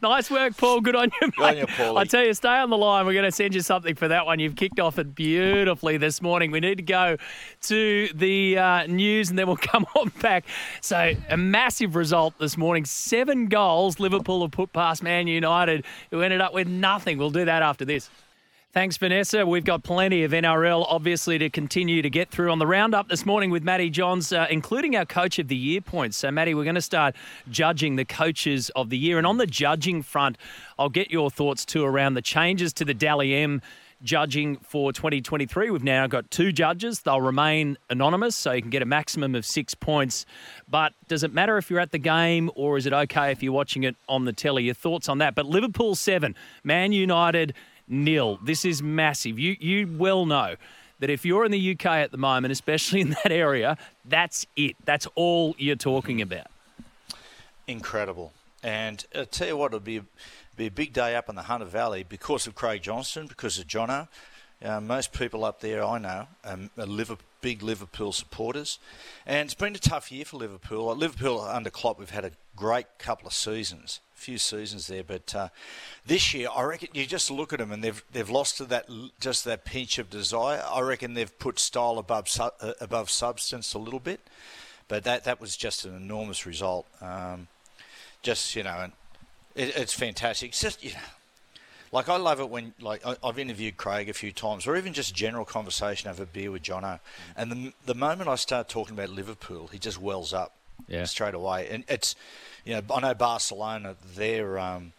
[0.03, 0.81] Nice work, Paul.
[0.81, 1.35] Good on you, mate.
[1.37, 1.99] Good on you, Paulie.
[1.99, 3.05] I tell you, stay on the line.
[3.05, 4.39] We're going to send you something for that one.
[4.39, 6.51] You've kicked off it beautifully this morning.
[6.51, 7.17] We need to go
[7.63, 10.45] to the uh, news and then we'll come on back.
[10.81, 12.85] So, a massive result this morning.
[12.85, 17.19] Seven goals Liverpool have put past Man United, who ended up with nothing.
[17.19, 18.09] We'll do that after this.
[18.73, 19.45] Thanks, Vanessa.
[19.45, 23.27] We've got plenty of NRL, obviously, to continue to get through on the roundup this
[23.27, 26.17] morning with Matty Johns, uh, including our Coach of the Year points.
[26.19, 27.17] So, Matty, we're going to start
[27.51, 29.19] judging the coaches of the year.
[29.19, 30.39] And on the judging front,
[30.79, 33.61] I'll get your thoughts too around the changes to the Dally M
[34.05, 35.71] judging for 2023.
[35.71, 37.01] We've now got two judges.
[37.01, 40.27] They'll remain anonymous, so you can get a maximum of six points.
[40.69, 43.53] But does it matter if you're at the game or is it okay if you're
[43.53, 44.63] watching it on the telly?
[44.63, 45.35] Your thoughts on that?
[45.35, 47.53] But Liverpool seven, Man United
[47.91, 48.39] nil.
[48.43, 49.39] This is massive.
[49.39, 50.57] You you well know
[51.01, 54.77] that if you're in the UK at the moment, especially in that area, that's it.
[54.85, 56.47] That's all you're talking about.
[57.67, 58.33] incredible.
[58.63, 60.03] And I tell you what, it'll be
[60.57, 63.67] be a big day up in the Hunter Valley because of Craig Johnston, because of
[63.67, 64.09] Jono.
[64.63, 68.79] Uh, most people up there I know um, are Liverpool, big Liverpool supporters,
[69.25, 70.91] and it's been a tough year for Liverpool.
[70.91, 75.35] Uh, Liverpool under Klopp, we've had a great couple of seasons, few seasons there, but
[75.35, 75.49] uh,
[76.05, 78.89] this year I reckon you just look at them and they've they've lost to that
[79.19, 80.63] just that pinch of desire.
[80.71, 84.21] I reckon they've put style above su- uh, above substance a little bit,
[84.89, 86.87] but that that was just an enormous result.
[87.01, 87.49] Um,
[88.23, 88.93] just you know, and
[89.55, 90.51] it, it's fantastic.
[90.51, 90.99] It's just you know,
[91.91, 94.93] like I love it when like I, I've interviewed Craig a few times, or even
[94.93, 97.01] just general conversation over beer with Jono,
[97.37, 100.55] and the the moment I start talking about Liverpool, he just wells up
[100.89, 101.05] Yeah.
[101.05, 101.69] straight away.
[101.71, 102.15] And it's
[102.65, 104.93] you know I know Barcelona their um,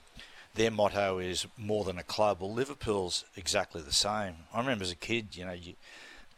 [0.56, 2.42] their motto is more than a club.
[2.42, 4.36] Well, Liverpool's exactly the same.
[4.54, 5.74] I remember as a kid, you know, you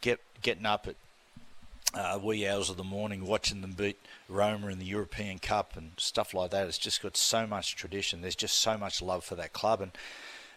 [0.02, 0.96] get getting up at
[1.96, 5.92] uh, wee hours of the morning, watching them beat Roma in the European Cup and
[5.98, 6.68] stuff like that.
[6.68, 8.22] It's just got so much tradition.
[8.22, 9.92] There's just so much love for that club, and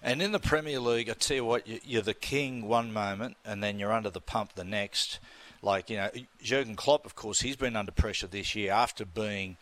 [0.03, 3.37] and in the Premier League, I tell you what, you- you're the king one moment,
[3.45, 5.19] and then you're under the pump the next.
[5.67, 9.57] Like you know, Jurgen Klopp, of course, he's been under pressure this year after being,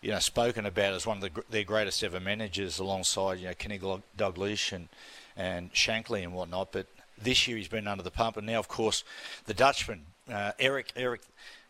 [0.00, 3.54] you know, spoken about as one of the, their greatest ever managers, alongside you know
[3.54, 3.80] Kenny
[4.16, 4.88] Dalglish and
[5.36, 6.70] and Shankly and whatnot.
[6.70, 6.86] But
[7.20, 9.02] this year he's been under the pump, and now, of course,
[9.46, 11.22] the Dutchman, uh, Eric Eric.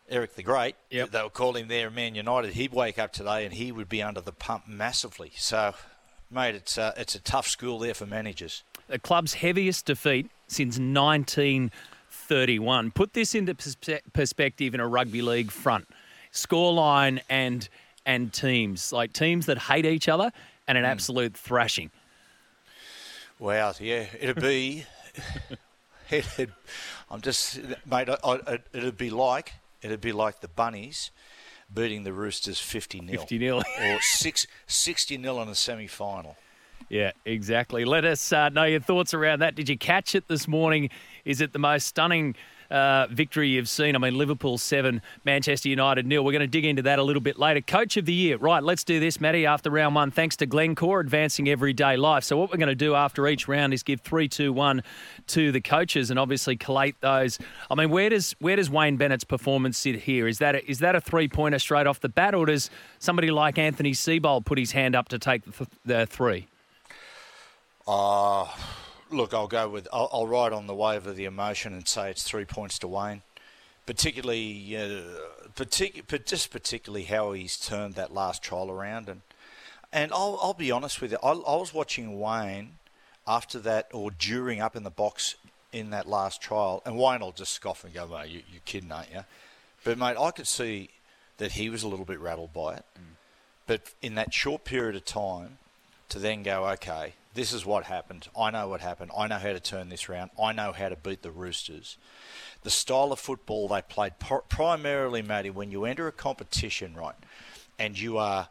[0.09, 1.11] Eric the Great, Yep.
[1.11, 2.53] they were calling him there, Man United.
[2.53, 5.33] He'd wake up today and he would be under the pump massively.
[5.37, 5.75] So,
[6.31, 8.63] mate, it's uh, it's a tough school there for managers.
[8.87, 10.79] the club's heaviest defeat since
[12.31, 12.91] 1931.
[12.91, 15.89] Put this into perspe- perspective in a rugby league front.
[16.33, 17.69] Scoreline and
[18.05, 20.31] and teams, like teams that hate each other
[20.69, 20.91] and an hmm.
[20.91, 21.91] absolute thrashing.
[23.39, 24.85] Wow, yeah, it'd be.
[26.11, 26.53] it'd,
[27.11, 28.09] I'm just, mate.
[28.09, 31.11] I, I, it'd be like it'd be like the bunnies
[31.73, 33.63] beating the Roosters 50 0 50 nil.
[33.81, 36.37] or six, 60 0 in the semi final.
[36.89, 37.85] Yeah, exactly.
[37.85, 39.57] Let us uh, know your thoughts around that.
[39.57, 40.91] Did you catch it this morning?
[41.25, 42.37] Is it the most stunning
[42.71, 43.97] uh, victory you've seen?
[43.97, 46.25] I mean, Liverpool 7, Manchester United nil.
[46.25, 47.61] We're going to dig into that a little bit later.
[47.61, 48.37] Coach of the year.
[48.37, 50.13] Right, let's do this, Matty, after round one.
[50.13, 52.23] Thanks to Glencore, advancing everyday life.
[52.23, 54.83] So, what we're going to do after each round is give 3 2 1
[55.29, 57.41] to the coaches and obviously collate those.
[57.69, 60.29] I mean, where does where does Wayne Bennett's performance sit here?
[60.29, 62.71] Is that a, is that a three pointer straight off the bat, or does
[63.01, 66.47] somebody like Anthony Seibold put his hand up to take the, th- the three?
[67.87, 68.49] Uh,
[69.11, 69.87] look, I'll go with.
[69.93, 72.89] I'll, I'll, ride on the wave of the emotion and say it's three points to
[72.89, 73.23] Wayne.
[73.87, 75.03] Particularly, uh,
[75.55, 79.21] partic- but just particularly how he's turned that last trial around, and
[79.93, 81.19] and I'll, I'll be honest with you.
[81.23, 82.79] I, I was watching Wayne
[83.27, 85.37] after that or during up in the box
[85.73, 88.91] in that last trial, and Wayne will just scoff and go, "Mate, you, you're kidding,
[88.91, 89.25] aren't you?"
[89.85, 90.91] But mate, I could see
[91.39, 92.85] that he was a little bit rattled by it.
[92.99, 93.15] Mm.
[93.69, 95.59] But in that short period of time,
[96.09, 98.29] to then go, okay, this is what happened.
[98.37, 99.13] I know what happened.
[99.17, 100.31] I know how to turn this round.
[100.43, 101.99] I know how to beat the Roosters.
[102.63, 104.15] The style of football they played,
[104.49, 107.15] primarily, Matty, when you enter a competition, right,
[107.79, 108.49] and you are,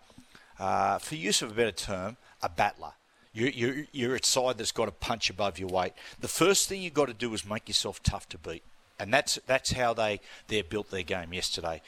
[0.60, 2.93] uh, for use of a better term, a battler.
[3.34, 5.91] You, you, you're a side that's got to punch above your weight.
[6.21, 8.63] The first thing you've got to do is make yourself tough to beat.
[8.98, 11.82] And that's, that's how they, they built their game yesterday.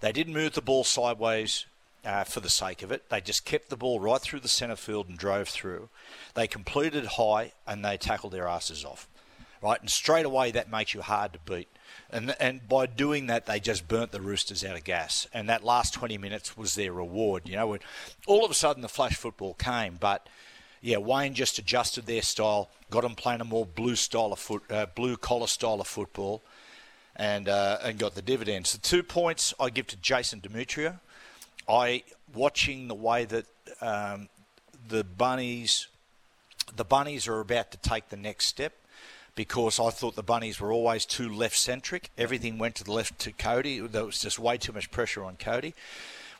[0.00, 1.66] They didn't move the ball sideways
[2.04, 3.08] uh, for the sake of it.
[3.08, 5.88] They just kept the ball right through the centre field and drove through.
[6.34, 9.08] They completed high and they tackled their asses off.
[9.62, 11.68] Right, and straight away that makes you hard to beat.
[12.10, 15.28] And, and by doing that, they just burnt the Roosters out of gas.
[15.32, 17.48] And that last 20 minutes was their reward.
[17.48, 17.78] You know,
[18.26, 20.28] all of a sudden the flash football came, but
[20.80, 24.64] yeah, Wayne just adjusted their style, got them playing a more blue style of foot,
[24.68, 26.42] uh, blue collar style of football,
[27.14, 28.72] and uh, and got the dividends.
[28.72, 30.98] The two points I give to Jason Demetriou.
[31.72, 32.02] I
[32.34, 33.46] watching the way that
[33.80, 34.28] um,
[34.88, 35.88] the bunnies,
[36.76, 38.74] the bunnies are about to take the next step
[39.34, 42.10] because I thought the bunnies were always too left centric.
[42.18, 43.80] Everything went to the left to Cody.
[43.80, 45.74] There was just way too much pressure on Cody.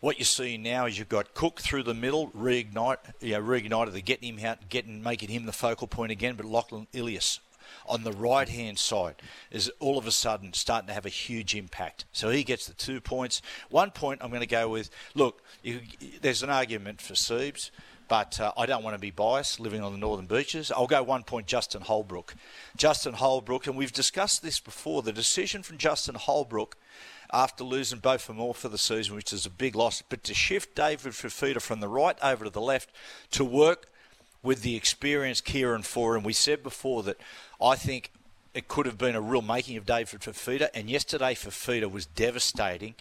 [0.01, 3.93] What you're seeing now is you've got Cook through the middle, reignite, you know, reignited,
[3.93, 6.35] they're getting him out, getting, making him the focal point again.
[6.35, 7.39] But Lachlan Ilias
[7.87, 9.17] on the right hand side
[9.51, 12.05] is all of a sudden starting to have a huge impact.
[12.13, 13.43] So he gets the two points.
[13.71, 15.81] One point I'm going to go with look, you,
[16.21, 17.71] there's an argument for Siebes.
[18.09, 20.71] But uh, I don't want to be biased living on the northern beaches.
[20.71, 22.35] I'll go one point Justin Holbrook.
[22.77, 26.77] Justin Holbrook, and we've discussed this before, the decision from Justin Holbrook
[27.33, 30.35] after losing both for more for the season, which is a big loss, but to
[30.35, 32.91] shift David Fifita from the right over to the left
[33.31, 33.87] to work
[34.43, 36.25] with the experienced Kieran Foran.
[36.25, 37.19] We said before that
[37.63, 38.11] I think
[38.55, 42.95] it could have been a real making of David Fifita, and yesterday Fifita was devastating.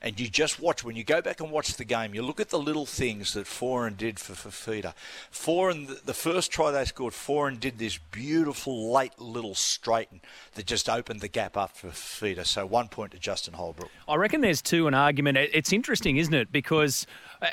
[0.00, 2.50] And you just watch, when you go back and watch the game, you look at
[2.50, 4.94] the little things that Foran did for Fifita.
[5.32, 10.20] Foran, the first try they scored, Foran did this beautiful late little straighten
[10.54, 12.46] that just opened the gap up for Fifita.
[12.46, 13.90] So one point to Justin Holbrook.
[14.06, 15.36] I reckon there's two an argument.
[15.36, 16.52] It's interesting, isn't it?
[16.52, 17.04] Because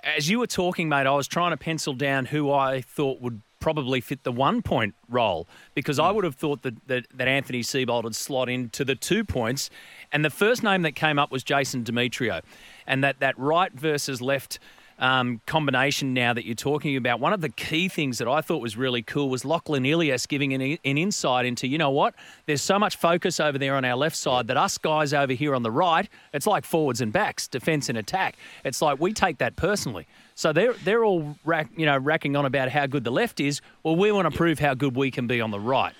[0.03, 3.41] as you were talking, mate, I was trying to pencil down who I thought would
[3.65, 6.17] probably fit the one point role because I hmm.
[6.17, 9.71] would have thought that, that, that Anthony Seibold would slot into the two points.
[10.11, 12.43] And the first name that came up was Jason Demetriou.
[12.85, 14.59] And that, that right versus left
[14.99, 18.61] um, combination now that you're talking about, one of the key things that I thought
[18.61, 22.13] was really cool was Lachlan Ilias giving an, an insight into, you know what,
[22.45, 25.55] there's so much focus over there on our left side that us guys over here
[25.55, 28.35] on the right, it's like forwards and backs, defence and attack.
[28.63, 30.05] It's like we take that personally.
[30.35, 33.61] So they're they're all rack, you know racking on about how good the left is.
[33.83, 35.95] Well, we want to prove how good we can be on the right.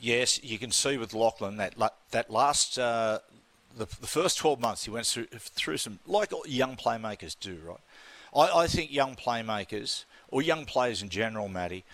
[0.00, 1.74] Yes, you can see with Lachlan that
[2.10, 3.20] that last uh,
[3.76, 7.80] the, the first twelve months he went through through some like young playmakers do, right?
[8.34, 11.84] I, I think young playmakers or young players in general, Matty.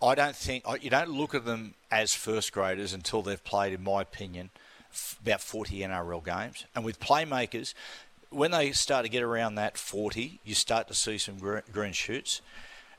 [0.00, 3.82] I don't think you don't look at them as first graders until they've played, in
[3.82, 4.50] my opinion,
[5.20, 6.66] about 40 NRL games.
[6.74, 7.74] And with playmakers,
[8.30, 11.38] when they start to get around that 40, you start to see some
[11.72, 12.40] green shoots.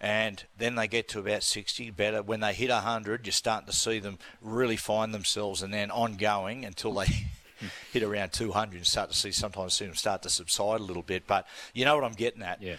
[0.01, 2.21] And then they get to about 60, better.
[2.21, 6.63] When they hit 100, you're starting to see them really find themselves and then ongoing
[6.63, 7.07] until they
[7.91, 11.03] hit around 200 and start to see sometimes see them start to subside a little
[11.03, 11.27] bit.
[11.27, 12.61] But you know what I'm getting at?
[12.61, 12.75] Yeah.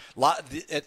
[0.71, 0.85] At,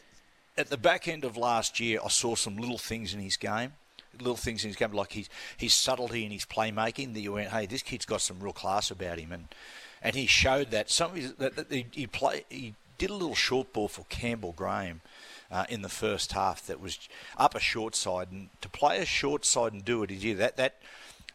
[0.56, 3.72] at the back end of last year, I saw some little things in his game
[4.18, 7.14] little things in his game, like his his subtlety in his playmaking.
[7.14, 9.48] That you went, hey, this kid's got some real class about him, and
[10.04, 10.90] and he showed that.
[10.90, 15.00] Some that, that he, he play he did a little short ball for Campbell Graham.
[15.50, 16.98] Uh, in the first half, that was
[17.36, 20.56] up a short side, and to play a short side and do it, yeah, that
[20.56, 20.76] that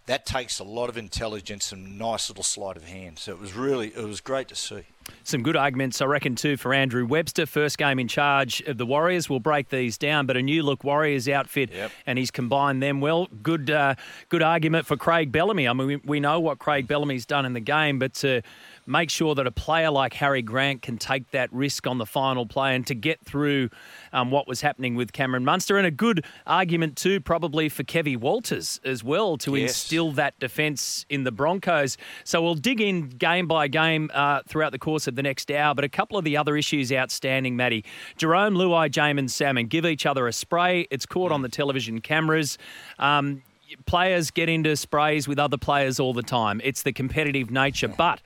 [0.07, 3.19] that takes a lot of intelligence and nice little sleight of hand.
[3.19, 4.83] So it was really it was great to see.
[5.23, 7.45] Some good arguments, I reckon, too, for Andrew Webster.
[7.45, 9.29] First game in charge of the Warriors.
[9.29, 11.91] We'll break these down, but a new look Warriors outfit, Yep.
[12.05, 13.27] and he's combined them well.
[13.43, 13.95] Good, uh,
[14.29, 15.67] good argument for Craig Bellamy.
[15.67, 18.41] I mean, we, we know what Craig Bellamy's done in the game, but to
[18.89, 22.45] make sure that a player like Harry Grant can take that risk on the final
[22.45, 23.69] play and to get through
[24.11, 28.17] um, what was happening with Cameron Munster, and a good argument too, probably for Kevy
[28.17, 29.69] Walters as well to Yes.
[29.69, 31.97] instill that defence in the Broncos.
[32.23, 35.75] So we'll dig in game by game uh, throughout the course of the next hour.
[35.75, 37.85] But a couple of the other issues outstanding, Matty.
[38.17, 40.87] Jerome Luai, Jaeman Salmon give each other a spray.
[40.89, 42.57] It's caught on the television cameras.
[42.97, 43.43] Um,
[43.85, 46.59] players get into sprays with other players all the time.
[46.63, 47.87] It's the competitive nature.
[47.87, 48.21] But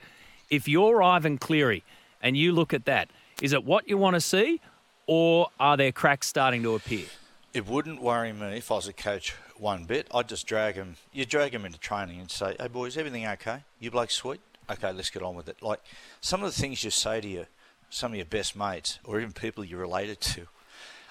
[0.54, 1.82] if you're Ivan Cleary
[2.22, 3.10] and you look at that,
[3.42, 4.60] is it what you want to see,
[5.06, 7.06] or are there cracks starting to appear?
[7.52, 10.08] It wouldn't worry me if I was a coach one bit.
[10.14, 10.96] I'd just drag him.
[11.12, 13.64] You drag him into training and say, "Hey boys, everything okay?
[13.78, 14.40] You blokes sweet?
[14.70, 15.80] Okay, let's get on with it." Like
[16.20, 17.46] some of the things you say to your
[17.90, 20.48] some of your best mates or even people you're related to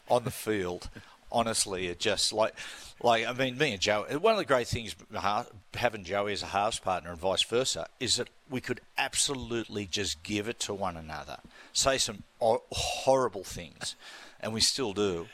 [0.10, 0.90] on the field.
[1.34, 2.54] Honestly, it just like,
[3.02, 4.06] like I mean, me and Joe.
[4.20, 4.96] One of the great things
[5.74, 10.22] having Joey as a halves partner and vice versa is that we could absolutely just
[10.22, 11.40] give it to one another,
[11.74, 13.96] say some horrible things,
[14.40, 15.28] and we still do.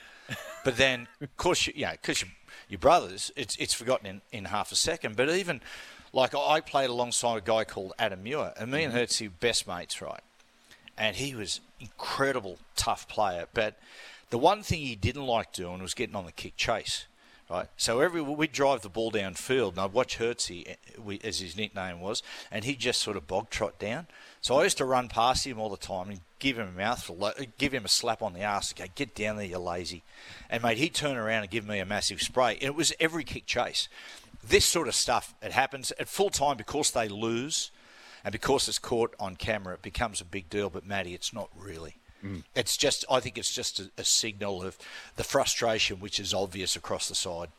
[0.63, 2.29] But then, of course, you, you know, because you,
[2.69, 5.15] your brothers, it's it's forgotten in, in half a second.
[5.15, 5.61] But even
[6.13, 9.03] like I played alongside a guy called Adam Muir, and me and mm-hmm.
[9.03, 10.21] Hertzy were best mates, right?
[10.97, 13.47] And he was incredible tough player.
[13.53, 13.79] But
[14.29, 17.05] the one thing he didn't like doing was getting on the kick chase.
[17.49, 21.57] Right, so every we'd drive the ball downfield, and I'd watch Hertzy, eh, as his
[21.57, 24.05] nickname was, and he'd just sort of bog trot down.
[24.39, 27.31] So I used to run past him all the time and give him a mouthful,
[27.57, 30.03] give him a slap on the ass, go get down there, you lazy.
[30.47, 33.23] And mate, he'd turn around and give me a massive spray, and it was every
[33.23, 33.89] kick chase.
[34.47, 37.71] This sort of stuff, it happens at full time because they lose,
[38.23, 40.69] and because it's caught on camera, it becomes a big deal.
[40.69, 41.95] But Matty, it's not really.
[42.55, 44.77] It's just, I think it's just a, a signal of
[45.15, 47.49] the frustration, which is obvious across the side.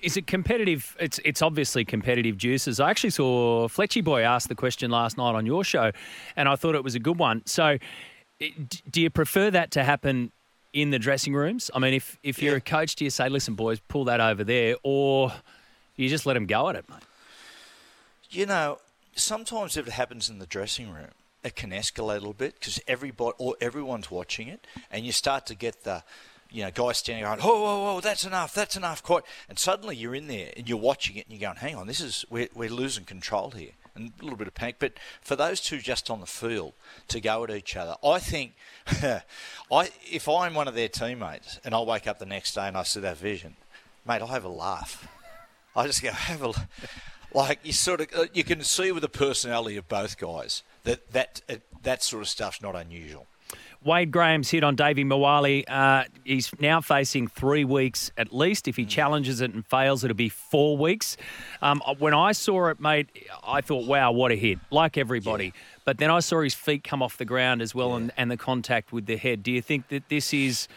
[0.00, 0.96] Is it competitive?
[1.00, 2.80] It's it's obviously competitive juices.
[2.80, 5.90] I actually saw Fletchy Boy ask the question last night on your show,
[6.36, 7.42] and I thought it was a good one.
[7.46, 7.78] So,
[8.90, 10.32] do you prefer that to happen
[10.72, 11.70] in the dressing rooms?
[11.74, 12.58] I mean, if if you're Yeah.
[12.58, 15.32] a coach, do you say, "Listen, boys, pull that over there," or
[15.96, 16.98] you just let them go at it, mate?
[18.30, 18.78] You know,
[19.16, 21.10] sometimes if it happens in the dressing room,
[21.42, 25.46] it can escalate a little bit because everybody or everyone's watching it, and you start
[25.46, 26.02] to get the,
[26.50, 29.96] you know, guys standing around, whoa, whoa, whoa, that's enough, that's enough, quite, and suddenly
[29.96, 32.48] you're in there and you're watching it and you're going, hang on, this is we're
[32.54, 34.76] we're losing control here, and a little bit of panic.
[34.78, 36.74] But for those two just on the field
[37.08, 38.54] to go at each other, I think,
[38.86, 42.76] I if I'm one of their teammates and I wake up the next day and
[42.76, 43.56] I see that vision,
[44.06, 45.08] mate, I'll have a laugh.
[45.74, 46.52] I just go have a
[47.32, 51.10] like you sort of uh, you can see with the personality of both guys that
[51.12, 53.26] that uh, that sort of stuff's not unusual.
[53.82, 55.64] Wade Graham's hit on Davvy Moale.
[55.66, 58.68] Uh, he's now facing three weeks at least.
[58.68, 61.16] If he challenges it and fails, it'll be four weeks.
[61.62, 63.08] Um, when I saw it, mate,
[63.42, 65.54] I thought, wow, what a hit, like everybody.
[65.86, 68.36] But then I saw his feet come off the ground as well and, and the
[68.36, 69.42] contact with the head.
[69.42, 70.68] Do you think that this is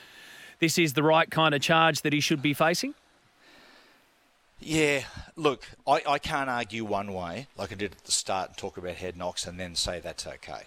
[0.60, 2.94] this is the right kind of charge that he should be facing?
[4.66, 5.04] Yeah,
[5.36, 8.78] look, I, I can't argue one way like I did at the start and talk
[8.78, 10.64] about head knocks and then say that's okay.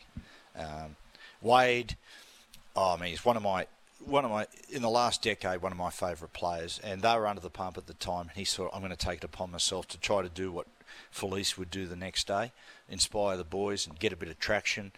[0.55, 0.97] Um,
[1.41, 1.97] Wade,
[2.75, 3.67] oh, I mean, he's one of my
[4.05, 7.27] one of my in the last decade one of my favourite players, and they were
[7.27, 8.29] under the pump at the time.
[8.29, 10.67] And he thought, I'm going to take it upon myself to try to do what
[11.15, 12.53] Felise would do the next day,
[12.91, 14.93] inspire the boys and get a bit of traction.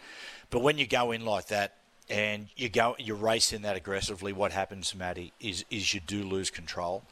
[0.51, 1.75] But when you go in like that.
[2.11, 4.33] And you go, you race in that aggressively.
[4.33, 7.03] What happens, Matty, is is you do lose control,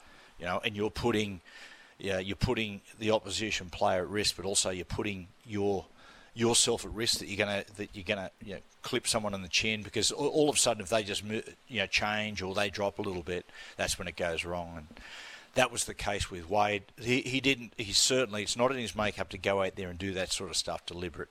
[0.40, 1.42] you know, and you're putting
[1.98, 5.87] yeah, you're putting the opposition player at risk, but also you're putting your
[6.35, 9.48] yourself at risk that you're gonna that you're gonna you know, clip someone on the
[9.48, 12.68] chin because all, all of a sudden if they just you know change or they
[12.68, 14.74] drop a little bit, that's when it goes wrong.
[14.76, 14.87] And
[15.54, 16.82] that was the case with Wade.
[17.00, 17.72] He he didn't.
[17.78, 20.50] He certainly it's not in his makeup to go out there and do that sort
[20.50, 21.30] of stuff deliberate.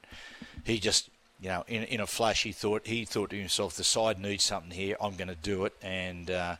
[0.63, 3.84] He just you know in in a flash he thought he thought to himself the
[3.84, 4.95] side needs something here.
[4.99, 6.32] I'm going to do it and.
[6.32, 6.56] Uh,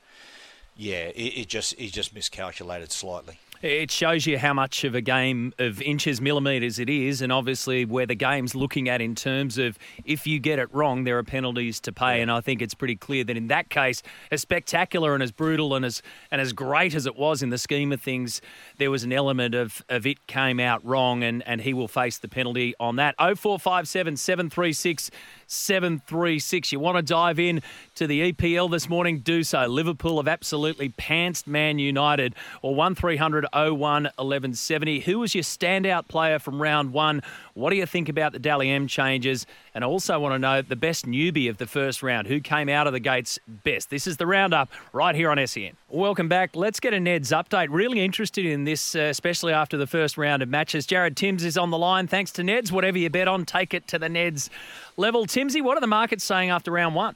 [0.77, 3.39] yeah, it, it just he just miscalculated slightly.
[3.61, 7.85] It shows you how much of a game of inches, millimetres it is, and obviously
[7.85, 11.23] where the game's looking at in terms of if you get it wrong, there are
[11.23, 12.21] penalties to pay.
[12.21, 15.73] And I think it's pretty clear that in that case, as spectacular and as brutal
[15.73, 16.01] and as
[16.31, 18.41] and as great as it was in the scheme of things,
[18.77, 22.17] there was an element of, of it came out wrong, and, and he will face
[22.17, 23.15] the penalty on that.
[23.17, 25.12] 0457 736
[25.48, 26.71] 736.
[26.71, 27.62] You want to dive in
[27.96, 29.19] to the EPL this morning?
[29.19, 29.65] Do so.
[29.65, 35.00] Liverpool have absolutely pantsed Man United, or 1300 01 1170.
[35.02, 37.21] Who was your standout player from round one?
[37.54, 39.46] What do you think about the Dally M changes?
[39.76, 42.28] And I also want to know the best newbie of the first round.
[42.28, 43.90] Who came out of the gates best?
[43.90, 45.71] This is the roundup right here on SEN.
[45.90, 46.56] Welcome back.
[46.56, 47.67] Let's get a Ned's update.
[47.69, 50.86] Really interested in this, uh, especially after the first round of matches.
[50.86, 52.08] Jared Timms is on the line.
[52.08, 52.71] Thanks to Ned's.
[52.71, 54.50] Whatever you bet on, take it to the Ned's
[54.96, 55.26] level.
[55.26, 57.15] Timsy, what are the markets saying after round one?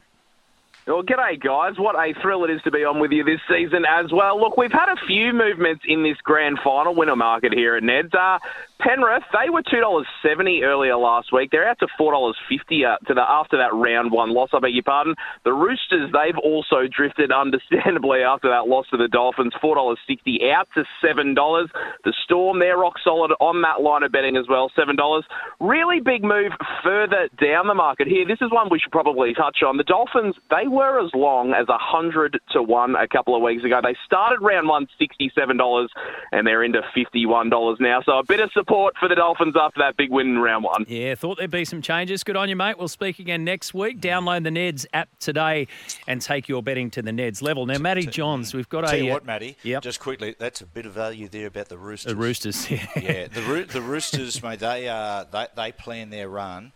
[0.86, 1.78] Well, g'day, guys.
[1.78, 4.38] What a thrill it is to be on with you this season as well.
[4.40, 8.14] Look, we've had a few movements in this grand final winner market here at Ned's.
[8.14, 8.40] Uh,
[8.80, 11.52] Penrith, they were $2.70 earlier last week.
[11.52, 14.84] They're out to $4.50 uh, to the, after that round one loss, I beg your
[14.84, 15.16] pardon.
[15.44, 20.86] The Roosters, they've also drifted understandably after that loss to the Dolphins, $4.60 out to
[21.04, 21.68] $7.
[22.06, 25.24] The Storm, they're rock solid on that line of betting as well, $7.
[25.60, 28.26] Really big move further down the market here.
[28.26, 29.76] This is one we should probably touch on.
[29.76, 33.82] The Dolphins, they were as long as 100 to 1 a couple of weeks ago.
[33.84, 35.88] They started round one $67
[36.32, 38.02] and they're into $51 now.
[38.06, 40.86] So a bit of support for the Dolphins after that big win in round one.
[40.88, 42.24] Yeah, thought there'd be some changes.
[42.24, 42.78] Good on you, mate.
[42.78, 44.00] We'll speak again next week.
[44.00, 45.68] Download the Neds app today
[46.08, 47.66] and take your betting to the Neds level.
[47.66, 48.98] Now, Matty Johns, we've got Tell a.
[49.04, 49.58] you uh, what, Matty.
[49.64, 49.84] Yep.
[49.84, 52.12] Just quickly, that's a bit of value there about the Roosters.
[52.14, 52.88] The Roosters, yeah.
[53.02, 54.60] yeah, the Roo- the Roosters, mate.
[54.60, 56.72] They uh, they they plan their run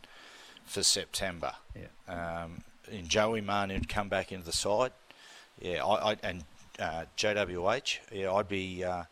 [0.66, 1.54] for September.
[1.76, 2.44] Yeah.
[2.44, 4.92] Um, and Joey Manu would come back into the side.
[5.60, 6.44] Yeah, I, I and
[6.80, 8.00] uh, JWH.
[8.12, 8.84] Yeah, I'd be.
[8.84, 9.04] Uh,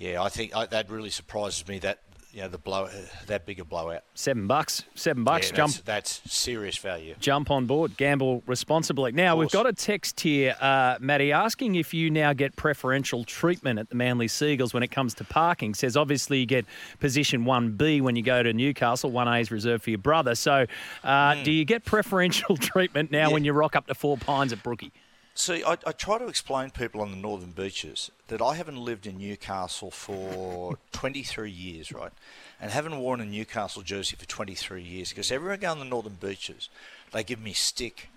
[0.00, 1.98] yeah, I think I, that really surprises me that
[2.32, 2.88] you know the blow
[3.26, 4.02] that big a blowout.
[4.14, 4.82] Seven bucks.
[4.94, 5.50] Seven bucks.
[5.50, 7.16] Yeah, Jump that's, that's serious value.
[7.20, 9.12] jump on board, gamble responsibly.
[9.12, 13.78] Now, we've got a text here, uh, Matty, asking if you now get preferential treatment
[13.78, 15.74] at the Manly Seagulls when it comes to parking.
[15.74, 16.64] Says obviously you get
[16.98, 20.34] position 1B when you go to Newcastle, 1A is reserved for your brother.
[20.34, 20.64] So,
[21.04, 24.62] uh, do you get preferential treatment now when you rock up to Four Pines at
[24.62, 24.92] Brookie?
[25.34, 29.06] See, I, I try to explain people on the northern beaches that I haven't lived
[29.06, 32.12] in Newcastle for 23 years, right?
[32.60, 35.84] And haven't worn a Newcastle jersey for 23 years because everywhere I go on the
[35.86, 36.68] northern beaches,
[37.12, 38.08] they give me stick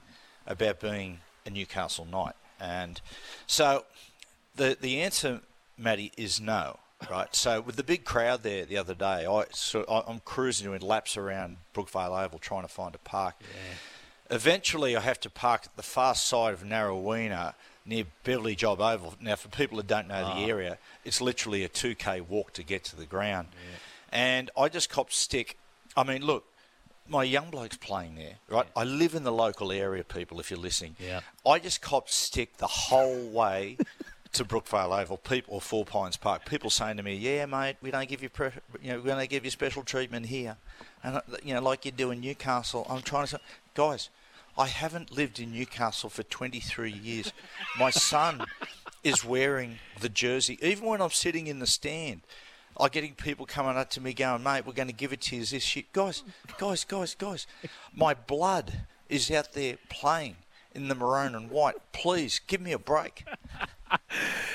[0.46, 2.36] about being a Newcastle Knight.
[2.60, 3.00] And
[3.48, 3.86] so
[4.56, 5.42] the the answer,
[5.78, 6.80] Matty, is no.
[7.12, 10.68] Right, so with the big crowd there the other day, I so I- I'm cruising
[10.68, 13.36] doing laps around Brookvale Oval trying to find a park.
[14.30, 17.54] Eventually, I have to park at the far side of Narraweena
[17.86, 19.16] near Beverley Job Oval.
[19.20, 22.84] Now, for people that don't know the area, it's literally a 2k walk to get
[22.86, 23.50] to the ground.
[24.12, 25.58] And I just copped stick.
[25.98, 26.46] I mean, look,
[27.08, 28.66] my young bloke's playing there, right?
[28.76, 30.96] I live in the local area, people, if you're listening.
[31.00, 31.22] Yeah.
[31.46, 33.78] I just copped stick the whole way
[34.34, 36.46] to Brookvale Oval, people or Four Pines Park.
[36.46, 38.50] People saying to me, "Yeah, mate, we don't give you, pre-
[38.82, 40.58] you know, we're going to give you special treatment here,"
[41.04, 42.88] and uh, you know, like you do in Newcastle.
[42.90, 43.38] I'm trying to say,
[43.74, 44.10] guys,
[44.58, 47.34] I haven't lived in Newcastle for 23 years.
[47.78, 48.46] My son
[49.04, 52.22] is wearing the jersey, even when I'm sitting in the stand.
[52.78, 55.36] I'm getting people coming up to me going, mate, we're going to give it to
[55.36, 55.92] you as this shit.
[55.94, 56.24] Guys,
[56.58, 57.48] guys, guys, guys,
[57.96, 60.38] my blood is out there playing
[60.74, 61.76] in the maroon and white.
[61.92, 63.26] Please give me a break.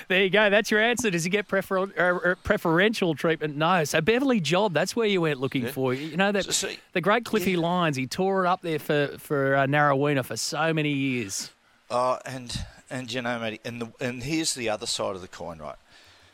[0.09, 0.49] There you go.
[0.49, 1.11] That's your answer.
[1.11, 3.57] Does he get prefer- uh, uh, preferential treatment?
[3.57, 3.85] No.
[3.85, 5.93] So Beverley Job, that's where you went looking for.
[5.93, 7.97] You know that So, see, the great Cliffy Lyons.
[7.97, 11.51] He tore it up there for for uh, Narraweena for so many years.
[11.91, 12.59] Uh, and
[12.91, 15.77] and you know, Matty, and the, and here's the other side of the coin, right?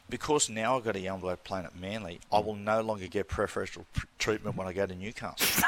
[0.09, 3.27] Because now I've got a young bloke playing at Manly, I will no longer get
[3.27, 5.65] preferential pr- treatment when I go to Newcastle.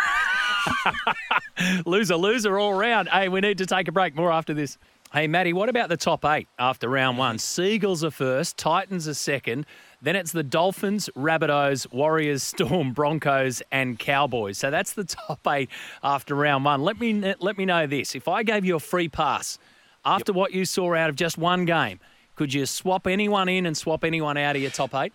[1.87, 3.09] loser, loser all round.
[3.09, 4.15] Hey, we need to take a break.
[4.15, 4.79] More after this.
[5.17, 7.37] Hey, Matty, what about the top eight after round one?
[7.37, 7.63] Mm-hmm.
[7.63, 9.65] Seagulls are first, Titans are second.
[10.03, 14.59] Then it's the Dolphins, Rabbitohs, Warriors, Storm, Broncos, and Cowboys.
[14.59, 15.71] So that's the top eight
[16.03, 16.83] after round one.
[16.83, 19.59] Let me let me know this: if I gave you a free pass
[20.05, 21.99] after what you saw out of just one game,
[22.35, 25.15] could you swap anyone in and swap anyone out of your top eight?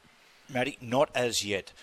[0.49, 1.73] Matty, not as yet.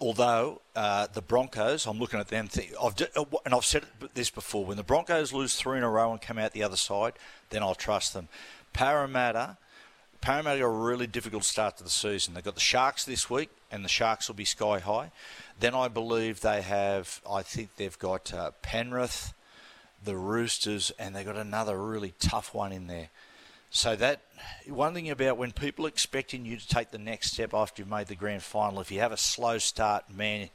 [0.00, 2.48] Although uh, the Broncos, I'm looking at them,
[2.80, 3.84] I've, uh, and I've said
[4.14, 4.64] this before.
[4.64, 7.14] When the Broncos lose three in a row and come out the other side,
[7.50, 8.28] then I'll trust them.
[8.72, 9.56] Parramatta,
[10.20, 12.34] Parramatta got a really difficult start to the season.
[12.34, 15.10] They've got the Sharks this week, and the Sharks will be sky high.
[15.58, 19.32] Then I believe they have, I think they've got uh, Penrith,
[20.04, 23.10] the Roosters, and they've got another really tough one in there.
[23.70, 24.22] So that
[24.66, 27.90] one thing about when people are expecting you to take the next step after you've
[27.90, 30.48] made the grand final, if you have a slow start, man,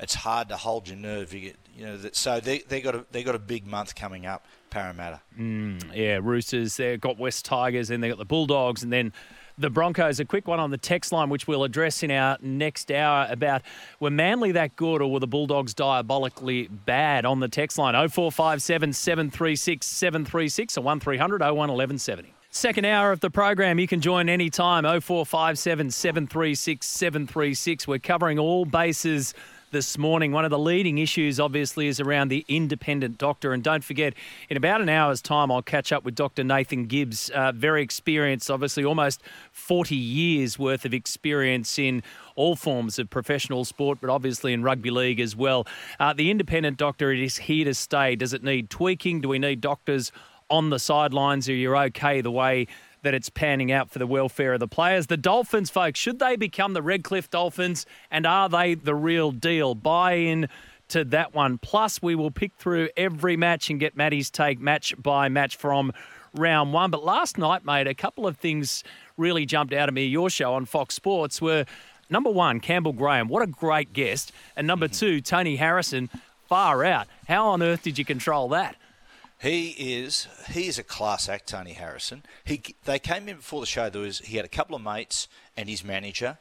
[0.00, 1.32] it's hard to hold your nerve.
[1.32, 4.26] You get, you know, so they they got a they got a big month coming
[4.26, 4.46] up.
[4.70, 5.20] Parramatta.
[5.38, 6.76] Mm, yeah, Roosters.
[6.76, 9.12] They've got West Tigers, and they've got the Bulldogs, and then
[9.58, 10.20] the Broncos.
[10.20, 13.62] A quick one on the text line, which we'll address in our next hour about
[13.98, 18.92] were Manly that good or were the Bulldogs diabolically bad on the text line 0457
[18.92, 22.34] 736 736 or 1300 01 1170.
[22.52, 27.86] Second hour of the program, you can join anytime 0457 736 736.
[27.86, 29.34] We're covering all bases
[29.70, 30.32] this morning.
[30.32, 33.52] One of the leading issues, obviously, is around the independent doctor.
[33.52, 34.14] And don't forget,
[34.48, 36.42] in about an hour's time, I'll catch up with Dr.
[36.42, 39.22] Nathan Gibbs, uh, very experienced, obviously, almost
[39.52, 42.02] 40 years worth of experience in
[42.34, 45.68] all forms of professional sport, but obviously in rugby league as well.
[46.00, 48.16] Uh, the independent doctor is here to stay.
[48.16, 49.20] Does it need tweaking?
[49.20, 50.10] Do we need doctors
[50.50, 51.48] on the sidelines?
[51.48, 52.66] Are you're okay the way
[53.02, 55.06] that it's panning out for the welfare of the players?
[55.06, 57.86] The Dolphins, folks, should they become the Redcliffe Dolphins?
[58.10, 59.74] And are they the real deal?
[59.74, 60.48] Buy in
[60.88, 61.58] to that one.
[61.58, 65.92] Plus, we will pick through every match and get Maddie's take match by match from
[66.34, 66.90] round one.
[66.90, 68.84] But last night, mate, a couple of things
[69.16, 70.04] really jumped out at me.
[70.04, 71.64] Your show on Fox Sports were
[72.08, 73.28] number one, Campbell Graham.
[73.28, 74.32] What a great guest.
[74.56, 74.94] And number mm-hmm.
[74.94, 76.10] two, Tony Harrison.
[76.48, 77.06] Far out.
[77.28, 78.74] How on earth did you control that?
[79.40, 82.24] He is he is a class act, Tony Harrison.
[82.44, 83.88] He they came in before the show.
[83.88, 86.36] There was he had a couple of mates and his manager,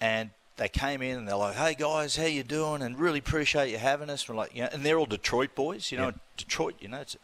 [0.00, 3.70] and they came in and they're like, "Hey guys, how you doing?" And really appreciate
[3.70, 4.28] you having us.
[4.28, 6.12] We're like, you know, and they're all Detroit boys, you know, Yeah.
[6.36, 7.16] Detroit, you know, it's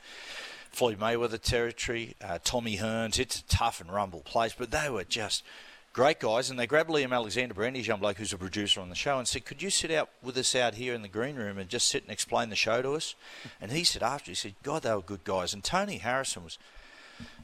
[0.72, 3.18] Floyd Mayweather territory, uh, Tommy Hearns.
[3.20, 5.44] It's a tough and rumble place, but they were just
[5.92, 6.50] great guys.
[6.50, 9.28] And they grabbed Liam Alexander, Brandy's young bloke, who's a producer on the show, and
[9.28, 11.88] said, "Could you sit out with us out here in the green room and just
[11.88, 13.14] sit and explain the show to us?"
[13.60, 16.58] And he said after, he said, "God, they were good guys." And Tony Harrison was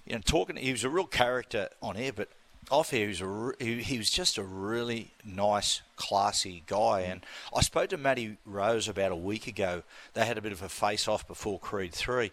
[0.06, 0.56] you know, talking.
[0.56, 2.28] He was a real character on air, but
[2.70, 7.02] off air, he was a, he, he was just a really nice, classy guy.
[7.02, 7.24] And
[7.54, 9.82] I spoke to Matty Rose about a week ago.
[10.14, 12.32] They had a bit of a face off before Creed three,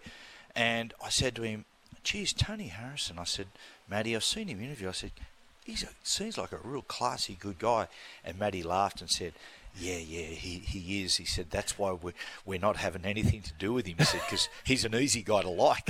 [0.56, 1.66] and I said to him,
[2.04, 3.48] "Geez, Tony Harrison." I said,
[3.90, 5.12] "Matty, I've seen him interview." I said,
[5.66, 7.88] "He seems like a real classy, good guy."
[8.24, 9.34] And Matty laughed and said.
[9.78, 11.18] Yeah, yeah, he, he is.
[11.18, 12.14] He said that's why we're,
[12.46, 13.98] we're not having anything to do with him.
[13.98, 15.90] He said because he's an easy guy to like.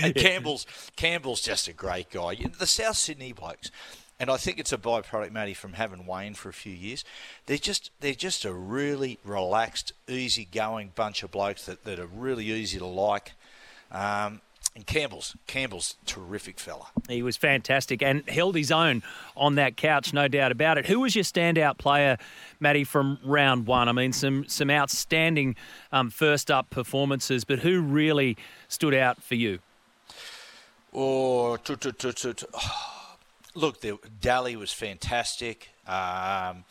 [0.00, 2.36] and Campbell's Campbell's just a great guy.
[2.36, 3.72] The South Sydney blokes,
[4.20, 7.04] and I think it's a byproduct, Matty, from having Wayne for a few years.
[7.46, 12.46] They're just they're just a really relaxed, easy-going bunch of blokes that, that are really
[12.52, 13.32] easy to like.
[13.90, 14.42] Um,
[14.74, 16.86] and Campbell's Campbell's terrific fella.
[17.08, 19.02] He was fantastic and held his own
[19.36, 20.86] on that couch, no doubt about it.
[20.86, 22.18] Who was your standout player,
[22.60, 23.88] Matty, from round one?
[23.88, 25.56] I mean, some some outstanding
[25.92, 28.36] um, first up performances, but who really
[28.68, 29.58] stood out for you?
[30.92, 31.56] Oh,
[33.54, 35.70] look, the, Daly was fantastic.
[35.86, 36.64] Um,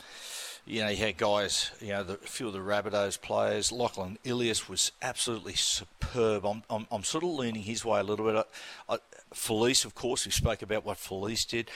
[0.70, 3.72] you know, you had guys, you know, the, a few of the Rabbitohs players.
[3.72, 6.46] Lachlan Ilias was absolutely superb.
[6.46, 8.46] I'm, I'm, I'm sort of leaning his way a little bit.
[8.88, 8.98] I, I,
[9.34, 11.70] Felise, of course, we spoke about what Felise did.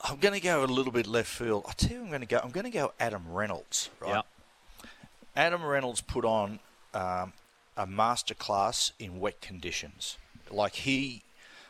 [0.00, 1.64] I'm going to go a little bit left field.
[1.68, 2.40] I tell you, I'm going to go.
[2.42, 3.90] I'm going to go Adam Reynolds.
[4.00, 4.14] Right.
[4.14, 4.26] Yep.
[5.34, 6.60] Adam Reynolds put on
[6.94, 7.32] um,
[7.76, 10.16] a masterclass in wet conditions.
[10.50, 11.22] Like he,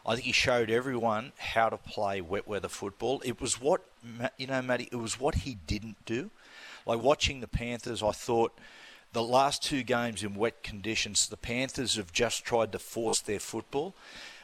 [0.09, 3.21] I think he showed everyone how to play wet weather football.
[3.27, 3.83] It was what
[4.39, 4.89] you know, Matty.
[4.91, 6.31] It was what he didn't do.
[6.87, 8.59] Like watching the Panthers, I thought
[9.13, 13.39] the last two games in wet conditions, the Panthers have just tried to force their
[13.39, 13.95] football,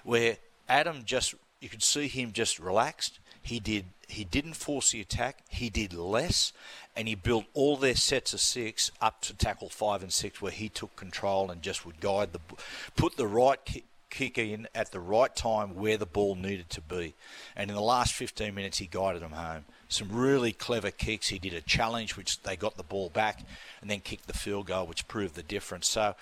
[0.03, 0.37] where
[0.69, 3.19] Adam just you could see him just relaxed.
[3.41, 3.87] He did.
[4.07, 5.39] He didn't force the attack.
[5.49, 6.53] He did less,
[6.95, 10.53] and he built all their sets of six up to tackle five and six, where
[10.53, 12.41] he took control and just would guide the,
[12.97, 13.65] put the right
[14.15, 17.15] kick in at the right time where the ball needed to be.
[17.57, 19.65] And in the last 15 minutes, he guided them home.
[19.89, 21.29] Some really clever kicks.
[21.29, 23.45] He did a challenge, which they got the ball back,
[23.81, 25.89] and then kicked the field goal, which proved the difference.
[25.89, 26.15] So.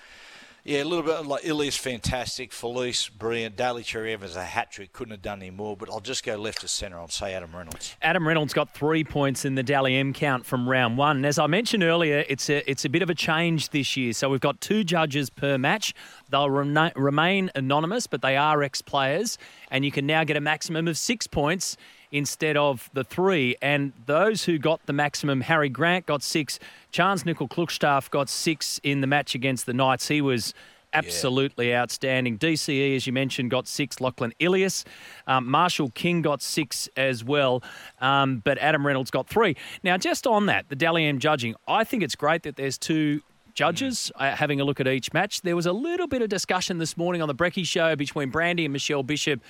[0.65, 2.51] Yeah, a little bit like Ilias, fantastic.
[2.51, 3.57] Felise, brilliant.
[3.57, 4.93] Daly Cherry Evans, a hat trick.
[4.93, 5.75] Couldn't have done any more.
[5.75, 6.97] But I'll just go left to centre.
[6.97, 7.97] I'll say Adam Reynolds.
[8.01, 11.17] Adam Reynolds got three points in the Dally M count from round one.
[11.17, 14.13] And as I mentioned earlier, it's a it's a bit of a change this year.
[14.13, 15.93] So we've got two judges per match.
[16.29, 19.37] They'll rena- remain anonymous, but they are ex players,
[19.69, 21.75] and you can now get a maximum of six points
[22.13, 23.57] instead of the three.
[23.61, 26.59] And those who got the maximum, Harry Grant got six,
[26.93, 30.07] Charnze Nicoll-Klokstad got six in the match against the Knights.
[30.07, 30.53] He was
[30.93, 32.37] absolutely outstanding.
[32.37, 33.99] DCE, as you mentioned, got six.
[33.99, 34.85] Lachlan Ilias.
[35.25, 37.63] Um, Marshall King got six as well.
[37.99, 39.57] Um, but Adam Reynolds got three.
[39.83, 43.21] Now, just on that, the Dally M judging, I think it's great that there's two
[43.55, 45.41] judges uh, having a look at each match.
[45.41, 48.65] There was a little bit of discussion this morning on the Brecky show between Brandy
[48.65, 49.41] and Michelle Bishop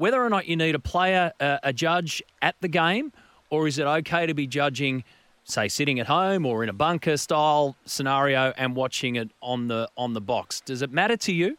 [0.00, 3.12] whether or not you need a player, uh, a judge at the game,
[3.50, 5.04] or is it okay to be judging,
[5.44, 9.90] say, sitting at home or in a bunker style scenario and watching it on the
[9.98, 10.62] on the box?
[10.62, 11.58] Does it matter to you?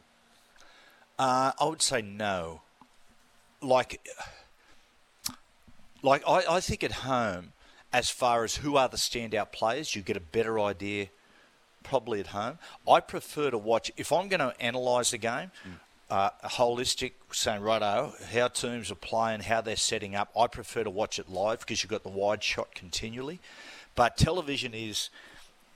[1.20, 2.62] Uh, I would say no.
[3.62, 4.10] Like,
[6.02, 7.54] like I, I think at home,
[7.94, 11.10] as far as who are the standout players, you get a better idea
[11.84, 12.58] probably at home.
[12.90, 15.52] I prefer to watch, if I'm going to analyse the game,
[16.12, 20.90] uh, holistic, saying, righto, how teams are playing, how they're setting up, I prefer to
[20.90, 23.40] watch it live because you've got the wide shot continually.
[23.96, 25.10] But television is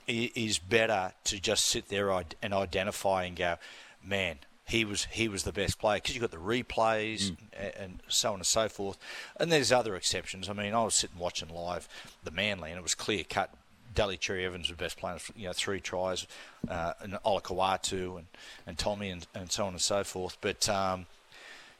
[0.06, 2.10] is better to just sit there
[2.40, 3.56] and identify and go,
[4.04, 8.00] man, he was he was the best player because you've got the replays a- and
[8.06, 8.98] so on and so forth.
[9.40, 10.48] And there's other exceptions.
[10.48, 11.88] I mean, I was sitting watching live
[12.22, 13.52] the Manly, and it was clear cut.
[13.96, 16.26] Daly Cherry Evans was best player, you know, three tries,
[16.68, 18.26] uh, and Olakau'atu and,
[18.66, 20.36] and Tommy and, and so on and so forth.
[20.40, 21.06] But um,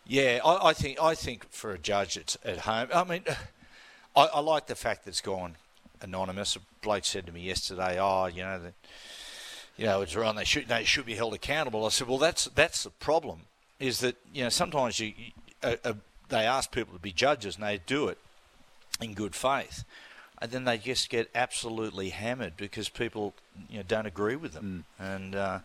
[0.07, 2.89] yeah, I, I think I think for a judge, it's at home.
[2.93, 3.23] I mean,
[4.17, 5.57] I, I like the fact that it's gone
[6.01, 6.57] anonymous.
[6.57, 8.61] A bloke said to me yesterday, "Oh, you know,
[9.77, 10.37] you know, it's wrong.
[10.37, 13.41] They should they should be held accountable." I said, "Well, that's that's the problem.
[13.79, 15.13] Is that you know sometimes you,
[15.63, 15.77] you
[16.29, 18.19] they ask people to be judges and they do it
[19.03, 19.85] in good faith."
[20.39, 23.35] And then they just get absolutely hammered because people,
[23.71, 25.61] you know, don't agree with them, and uh,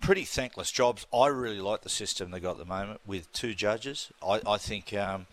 [0.00, 1.06] pretty thankless jobs.
[1.14, 4.10] I really like the system they got at the moment with two judges.
[4.20, 5.26] I, I think, um,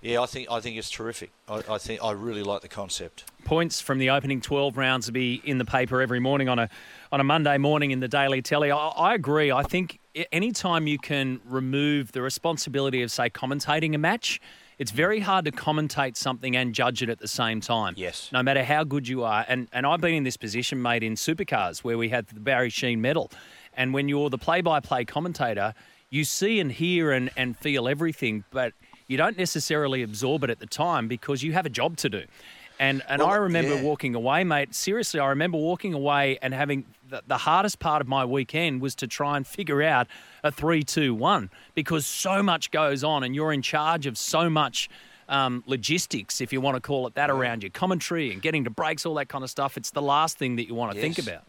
[0.00, 1.30] yeah, I think I think it's terrific.
[1.48, 3.30] I, I think I really like the concept.
[3.44, 6.70] Points from the opening 12 rounds will be in the paper every morning on a
[7.12, 8.70] on a Monday morning in the Daily Telly.
[8.70, 9.52] I, I agree.
[9.52, 10.00] I think
[10.32, 14.40] any time you can remove the responsibility of, say, commentating a match,
[14.78, 17.94] it's very hard to commentate something and judge it at the same time.
[17.96, 18.30] Yes.
[18.32, 19.44] No matter how good you are.
[19.48, 22.70] And, and I've been in this position, mate, in supercars where we had the Barry
[22.70, 23.30] Sheene medal.
[23.76, 25.74] And when you're the play by play commentator,
[26.10, 28.72] you see and hear and, and feel everything, but
[29.08, 32.24] you don't necessarily absorb it at the time because you have a job to do.
[32.78, 33.82] And and Well, I remember yeah.
[33.82, 34.74] walking away, mate.
[34.74, 38.94] Seriously, I remember walking away and having the, the hardest part of my weekend was
[38.96, 40.06] to try and figure out
[40.44, 44.48] a three, two, one because so much goes on and you're in charge of so
[44.48, 44.88] much
[45.28, 48.70] um, logistics, if you want to call it that, around your commentary and getting to
[48.70, 49.76] breaks, all that kind of stuff.
[49.76, 51.44] It's the last thing that you want to think about.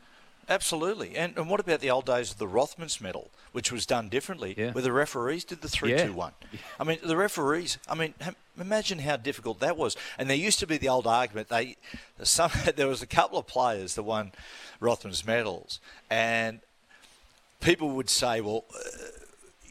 [0.50, 1.16] Absolutely.
[1.16, 4.56] And, and what about the old days of the Rothmans medal, which was done differently,
[4.58, 4.72] Yeah.
[4.72, 6.08] where the referees did the three, Yeah.
[6.08, 6.34] two, one?
[6.80, 8.16] I mean, the referees, I mean,
[8.60, 9.96] imagine how difficult that was.
[10.18, 11.78] And there used to be the old argument, they,
[12.24, 14.32] some, there was a couple of players that won
[14.82, 15.80] Rothmans medals,
[16.10, 16.62] and
[17.62, 18.80] people would say, well, uh,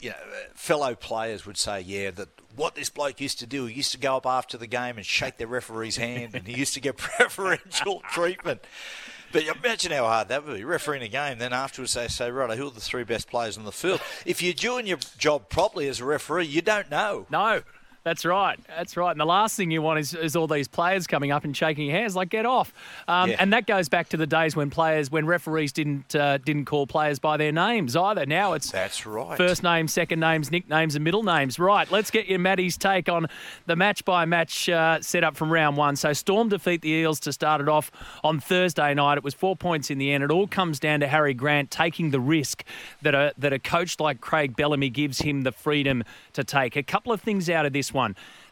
[0.01, 0.17] you know,
[0.55, 3.99] fellow players would say, yeah, that what this bloke used to do, he used to
[3.99, 6.97] go up after the game and shake the referee's hand, and he used to get
[6.99, 8.61] preferential treatment.
[9.33, 11.39] But imagine how hard that would be, refereeing a game.
[11.39, 14.01] Then afterwards they say, right, who are the three best players on the field?
[14.25, 17.27] If you're doing your job properly as a referee, you don't know.
[17.31, 17.63] No,
[18.09, 18.59] that's right.
[18.69, 19.11] That's right.
[19.11, 21.89] And the last thing you want is, is all these players coming up and shaking
[21.89, 22.17] your hands.
[22.17, 22.73] Like, get off.
[23.07, 23.37] Um, Yeah.
[23.39, 26.87] And that goes back to the days when players, when referees didn't uh, didn't call
[26.87, 28.25] players by their names either.
[28.25, 29.37] Now it's That's right.
[29.37, 31.59] First names, second names, nicknames, and middle names.
[31.59, 33.27] Right, let's get your Maddie's take on
[33.67, 35.97] the match by match uh, setup from round one.
[35.97, 37.91] So, Storm defeat the Eels to start it off
[38.25, 39.19] on Thursday night.
[39.19, 40.25] It was four points in the end.
[40.25, 42.65] It all comes down to Harry Grant taking the risk
[43.03, 46.77] that a, that a coach like Craig Bellamy gives him the freedom to take.
[46.77, 47.98] A couple of things out of this one.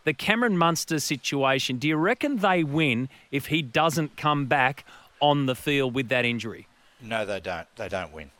[0.05, 4.85] The Cameron Munster situation, do you reckon they win if he doesn't come back
[5.21, 6.69] on the field with that injury?
[7.01, 7.67] No, they don't.
[7.77, 8.31] They don't win.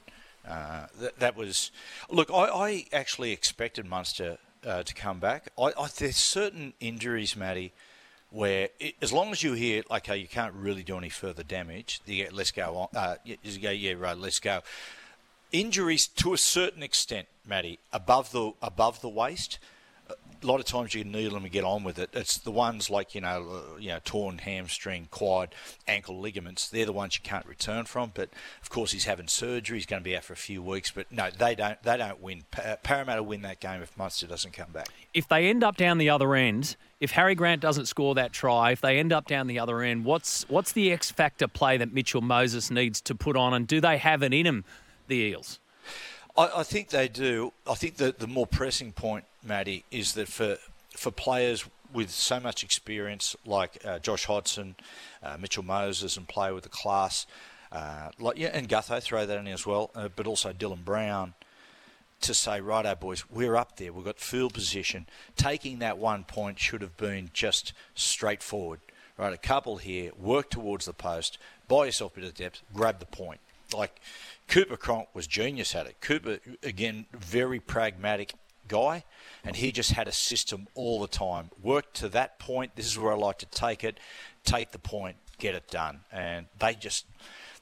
[0.49, 1.73] Uh, that, that was
[2.09, 2.31] look.
[2.31, 5.49] I, I actually expected Munster uh, to come back.
[5.59, 7.73] I, I, there's certain injuries, Matty,
[8.31, 12.01] where it, as long as you hear, okay, you can't really do any further damage.
[12.07, 12.89] You let's go on.
[12.95, 14.17] Uh, you go, yeah, right.
[14.17, 14.61] Let's go.
[15.53, 19.59] Injuries to a certain extent, Matty, above the above the waist.
[20.47, 22.11] A lot of times you kneel them and get on with it.
[22.13, 25.55] It's the ones like you know, you know, torn hamstring, quad,
[25.89, 26.69] ankle ligaments.
[26.69, 28.13] They're the ones you can't return from.
[28.15, 28.31] But
[28.63, 29.79] of course, he's having surgery.
[29.79, 30.93] He's going to be out for a few weeks.
[30.93, 31.83] But no, they don't.
[31.83, 32.45] They don't win.
[32.53, 34.89] Pa- Parramatta win that game if Munster doesn't come back.
[35.13, 38.71] if they end up down the other end, if Harry Grant doesn't score that try,
[38.71, 41.93] if they end up down the other end, what's what's the X factor play that
[41.93, 44.65] Mitchell Moses needs to put on, and do they have it in them,
[45.09, 45.59] the Eels?
[46.37, 47.53] I, I think they do.
[47.69, 50.57] I think that the more pressing point, Matty, is that for
[50.97, 54.77] for players with so much experience like uh, Josh Hodgson,
[55.23, 57.27] uh, Mitchell Moses, and play with the class,
[57.73, 61.35] uh, like yeah, and Gutho throw that in as well, uh, but also Dylan Brown.
[62.23, 63.93] To say, righto, boys, we're up there.
[63.93, 65.07] We've got field position.
[65.37, 68.81] Taking that one point should have been just straightforward.
[69.19, 73.01] Right, a couple here, work towards the post, buy yourself a bit of depth, grab
[73.01, 73.41] the point.
[73.75, 74.01] Like
[74.49, 75.97] Cooper Cronk was genius at it.
[76.01, 78.35] Cooper, again, very pragmatic
[78.69, 79.05] guy,
[79.45, 81.51] and he just had a system all the time.
[81.63, 82.77] Work to that point.
[82.77, 83.99] This is where I like to take it.
[84.45, 86.01] Take the point, get it done.
[86.13, 87.07] And they just,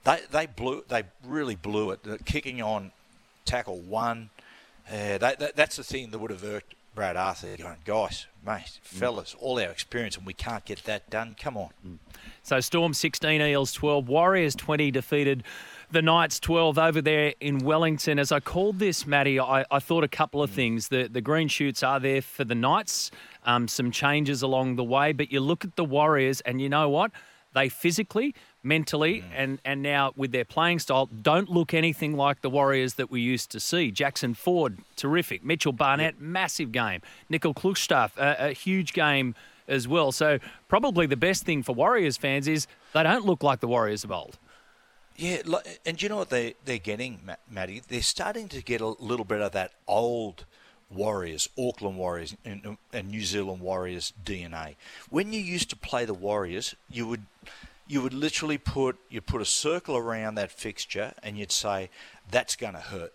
[0.05, 2.03] they they blew, they really blew it.
[2.03, 2.93] The kicking on
[3.45, 4.31] tackle one,
[4.89, 7.57] uh, that, that, that's the thing that would have irked Brad Arthur.
[7.57, 11.35] Going, guys, mate, fellas, all our experience, and we can't get that done.
[11.41, 11.71] Come on.
[12.43, 15.45] So Storm 16, Eels 12, Warriors 20 defeated
[15.95, 18.19] the Knights 12 over there in Wellington.
[18.19, 20.89] As I called this, Matty, I, I thought a couple of things.
[20.89, 23.13] The, the green shoots are there for the Knights,
[23.45, 26.89] um, some changes along the way, but you look at the Warriors and you know
[26.91, 27.11] what?
[27.55, 28.35] they physically,
[28.65, 29.25] mentally, Mm.
[29.37, 33.21] and, and now with their playing style, don't look anything like the Warriors that we
[33.21, 33.93] used to see.
[33.93, 35.45] Jackson Ford, terrific.
[35.45, 37.01] Mitchell Barnett, massive game.
[37.31, 39.37] Nicoll-Klokstad, a, a huge game
[39.69, 40.11] as well.
[40.11, 44.03] So probably the best thing for Warriors fans is they don't look like the Warriors
[44.03, 44.37] of old.
[45.17, 45.43] Yeah,
[45.87, 47.83] and you know what they they're getting, Ma- Matty?
[47.87, 50.45] They're starting to get a little bit of that old
[50.91, 54.77] Warriors, Auckland Warriors, and, and New Zealand Warriors DNA.
[55.11, 57.27] When you used to play the Warriors, you would
[57.87, 61.91] you would literally put you put a circle around that fixture, and you'd say
[62.31, 63.13] that's going to hurt.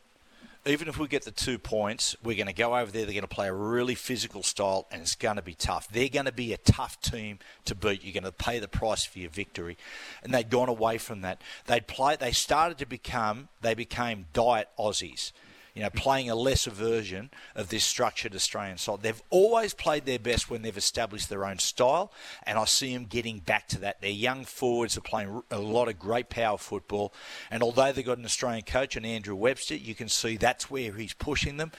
[0.65, 3.05] Even if we get the two points, we're going to go over there.
[3.05, 5.87] They're going to play a really physical style, and it's going to be tough.
[5.87, 8.03] They're going to be a tough team to beat.
[8.03, 9.77] You're going to pay the price for your victory,
[10.21, 11.41] and they'd gone away from that.
[11.65, 12.17] They'd play.
[12.17, 13.47] They started to become.
[13.61, 15.31] They became diet Aussies.
[15.75, 19.01] You know, playing a lesser version of this structured Australian side.
[19.01, 22.11] They've always played their best when they've established their own style,
[22.43, 24.01] and I see them getting back to that.
[24.01, 27.13] Their young forwards are playing a lot of great power football,
[27.51, 30.91] and although they've got an Australian coach and Andrew Webster, you can see that's where
[30.93, 31.71] he's pushing them.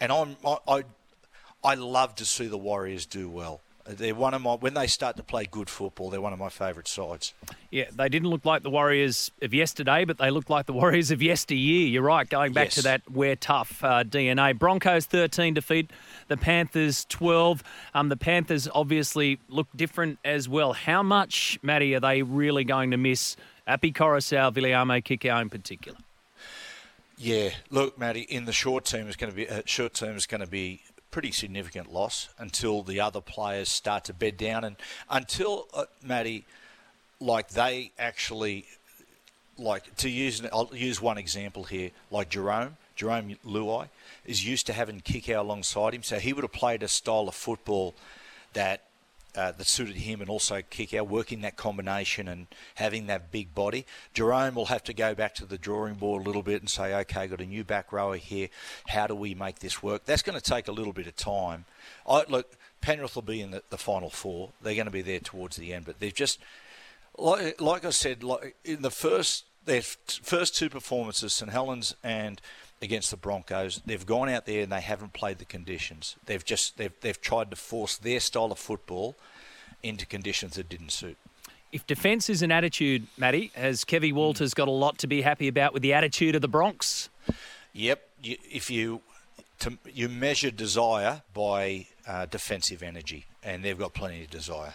[0.00, 0.84] And I'm, I, I,
[1.62, 3.60] I love to see the Warriors do well.
[3.88, 6.10] They're one of my when they start to play good football.
[6.10, 7.34] They're one of my favourite sides.
[7.70, 11.10] Yeah, they didn't look like the Warriors of yesterday, but they looked like the Warriors
[11.10, 11.86] of yesteryear.
[11.86, 14.58] You're right, going back to that we're tough uh, DNA.
[14.58, 15.90] Broncos 13 defeat
[16.28, 17.62] the Panthers 12.
[17.94, 20.72] Um, the Panthers obviously look different as well.
[20.72, 25.98] How much, Matty, are they really going to miss Api Koroisau, Viliame Kikau in particular?
[27.18, 28.22] Yeah, look, Matty.
[28.22, 30.82] In the short term, is going to be uh, short term is going to be
[31.10, 34.76] pretty significant loss until the other players start to bed down and
[35.08, 36.44] until uh, Matty,
[37.20, 38.66] like they actually
[39.58, 40.42] like to use.
[40.52, 42.76] I'll use one example here, like Jerome.
[42.94, 43.88] Jerome Luai
[44.24, 47.34] is used to having Kikau alongside him, so he would have played a style of
[47.34, 47.94] football
[48.54, 48.85] that
[49.36, 53.54] uh, that suited him and also kick out, working that combination and having that big
[53.54, 53.84] body.
[54.14, 56.94] Jerome will have to go back to the drawing board a little bit and say,
[56.94, 58.48] okay, got a new back rower here.
[58.88, 60.04] How do we make this work?
[60.04, 61.66] That's going to take a little bit of time.
[62.08, 64.50] I, look, Penrith will be in the, the final four.
[64.62, 66.38] They're going to be there towards the end, but they've just,
[67.18, 72.40] like, like I said, like in the first their first two performances, St Helens and
[72.82, 76.16] against the Broncos, they've gone out there and they haven't played the conditions.
[76.26, 79.16] They've just they've they've tried to force their style of football
[79.82, 81.16] into conditions that didn't suit.
[81.72, 85.48] If defence is an attitude, Matty, has Kevy Walters got a lot to be happy
[85.48, 87.10] about with the attitude of the Bronx?
[87.72, 89.02] Yep, you, if you
[89.60, 94.74] to, you measure desire by uh, defensive energy, and they've got plenty of desire.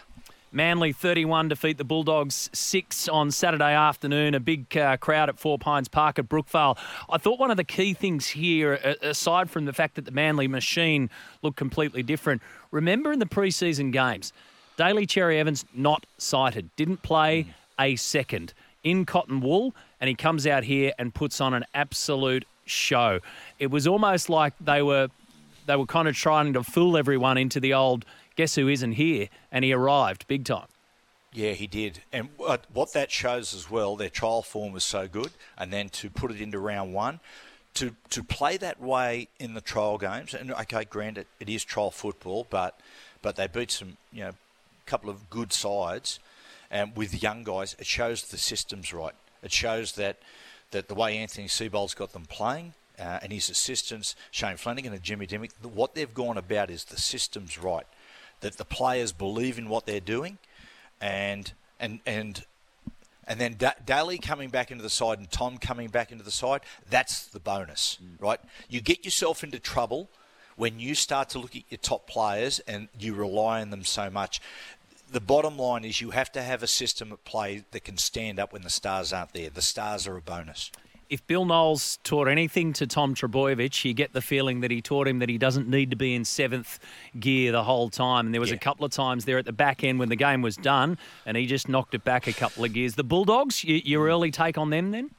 [0.54, 4.34] Manly 31 defeat the Bulldogs 6 on Saturday afternoon.
[4.34, 6.76] A big uh, crowd at Four Pines Park at Brookvale.
[7.08, 10.46] I thought one of the key things here, aside from the fact that the Manly
[10.48, 11.08] machine
[11.40, 14.34] looked completely different, remember in the preseason games,
[14.76, 17.46] Daly Cherry Evans not sighted, didn't play
[17.78, 18.52] a second
[18.84, 23.20] in cotton wool, and he comes out here and puts on an absolute show.
[23.58, 25.08] It was almost like they were
[25.66, 28.04] they were kind of trying to fool everyone into the old
[28.36, 30.66] guess who isn't here, and he arrived big time.
[31.32, 32.02] Yeah, he did.
[32.12, 36.10] And what, that shows as well, their trial form was so good, and then to
[36.10, 37.20] put it into round one,
[37.74, 41.90] to to play that way in the trial games, and okay, granted, it is trial
[41.90, 42.78] football, but
[43.22, 44.32] but they beat some, you know,
[44.84, 46.18] couple of good sides,
[46.70, 49.14] and with young guys, it shows the system's right.
[49.42, 50.18] It shows that
[50.72, 52.74] that the way Anthony Seibold's got them playing.
[52.98, 56.98] Uh, and his assistants, Shane Flanagan and Jimmy Dymock, what they've gone about is the
[56.98, 57.86] system's right.
[58.42, 60.38] That the players believe in what they're doing,
[61.00, 62.44] and and and
[63.26, 66.30] and then da- Daly coming back into the side and Tom coming back into the
[66.30, 66.60] side.
[66.88, 68.20] That's the bonus, mm.
[68.20, 68.40] right?
[68.68, 70.10] You get yourself into trouble
[70.56, 74.10] when you start to look at your top players and you rely on them so
[74.10, 74.40] much.
[75.10, 78.38] The bottom line is you have to have a system at play that can stand
[78.38, 79.50] up when the stars aren't there.
[79.50, 80.70] The stars are a bonus.
[81.12, 85.06] If Bill Knowles taught anything to Tom Trbojevic, you get the feeling that he taught
[85.06, 86.78] him that he doesn't need to be in seventh
[87.20, 88.24] gear the whole time.
[88.24, 90.40] And there was a couple of times there at the back end when the game
[90.40, 90.96] was done,
[91.26, 92.94] and he just knocked it back a couple of gears.
[92.94, 95.10] The Bulldogs, you, your early take on them then?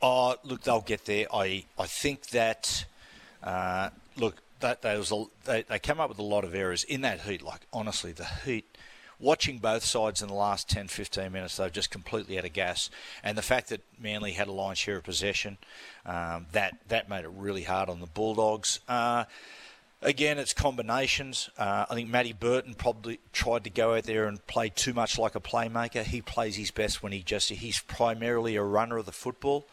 [0.00, 1.26] Oh, look, they'll get there.
[1.30, 2.86] I, I think that,
[3.42, 6.82] uh, look, that there was a, they, they came up with a lot of errors
[6.84, 7.42] in that heat.
[7.42, 8.78] Like, honestly, the heat,
[9.22, 12.90] watching both sides in the last 10, 15 minutes, they've just completely out of gas.
[13.22, 15.56] And the fact that Manly had a lion's share of possession,
[16.04, 18.80] um, that, that made it really hard on the Bulldogs.
[18.88, 19.24] Uh,
[20.04, 21.48] Again, it's combinations.
[21.56, 25.16] Uh, I think Matty Burton probably tried to go out there and play too much
[25.16, 26.02] like a playmaker.
[26.02, 29.64] He plays his best when he just he's primarily a runner of the football.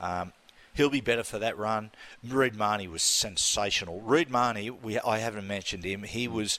[0.00, 0.32] Um,
[0.72, 1.90] he'll be better for that run.
[2.26, 4.00] Reed Mahoney was sensational.
[4.00, 6.04] Reed Mahoney, we, I haven't mentioned him.
[6.04, 6.58] He was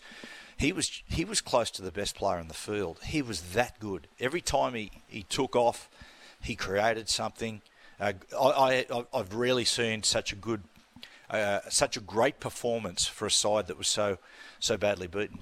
[0.57, 2.99] he was he was close to the best player in the field.
[3.03, 4.07] He was that good.
[4.19, 5.89] Every time he, he took off,
[6.41, 7.61] he created something.
[7.99, 10.61] Uh, I, I I've rarely seen such a good,
[11.29, 14.17] uh, such a great performance for a side that was so
[14.59, 15.39] so badly beaten.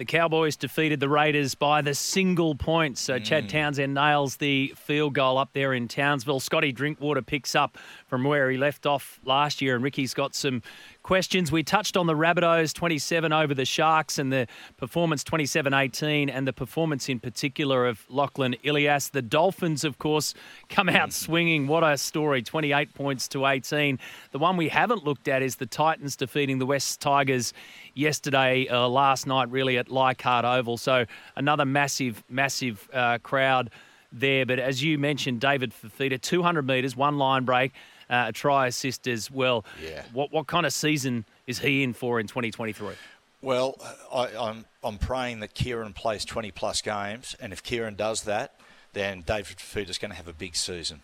[0.00, 2.96] The Cowboys defeated the Raiders by the single point.
[2.96, 6.40] So Chad Townsend nails the field goal up there in Townsville.
[6.40, 10.62] Scotty Drinkwater picks up from where he left off last year, and Ricky's got some
[11.10, 11.50] questions.
[11.50, 14.46] We touched on the Rabbitohs 27 over the Sharks and the
[14.76, 19.08] performance 27 18 and the performance in particular of Lachlan Ilias.
[19.08, 20.34] The Dolphins, of course,
[20.68, 21.66] come out swinging.
[21.66, 23.98] What a story 28 points to 18.
[24.30, 27.52] The one we haven't looked at is the Titans defeating the West Tigers
[27.94, 30.76] yesterday, uh, last night, really, at Leichhardt Oval.
[30.76, 33.70] So another massive, massive uh, crowd
[34.12, 34.46] there.
[34.46, 37.72] But as you mentioned, David Fifita, 200 metres, one line break
[38.10, 39.64] uh, a try assist as well.
[39.82, 40.02] Yeah.
[40.12, 42.94] What what kind of season is he in for in 2023?
[43.40, 43.76] Well,
[44.12, 48.56] I, I'm I'm praying that Kieran plays 20 plus games, and if Kieran does that,
[48.92, 51.02] then David Fifita's going to have a big season,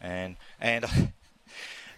[0.00, 0.86] and and.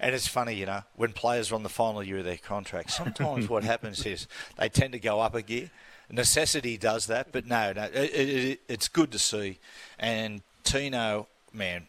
[0.01, 2.93] And it's funny, you know, when players are on the final year of their contract,
[2.93, 5.71] sometimes what happens is they tend to go up a gear.
[6.09, 9.59] Necessity does that, but no, no, it, it, it's good to see.
[9.99, 11.87] And Tino, man,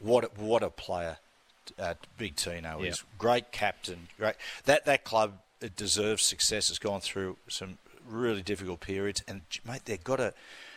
[0.00, 1.18] what a, what a player!
[1.78, 4.08] uh, Big Tino is great captain.
[4.18, 6.68] Great that that club it deserves success.
[6.68, 10.34] Has gone through some really difficult periods, and mate, they've got a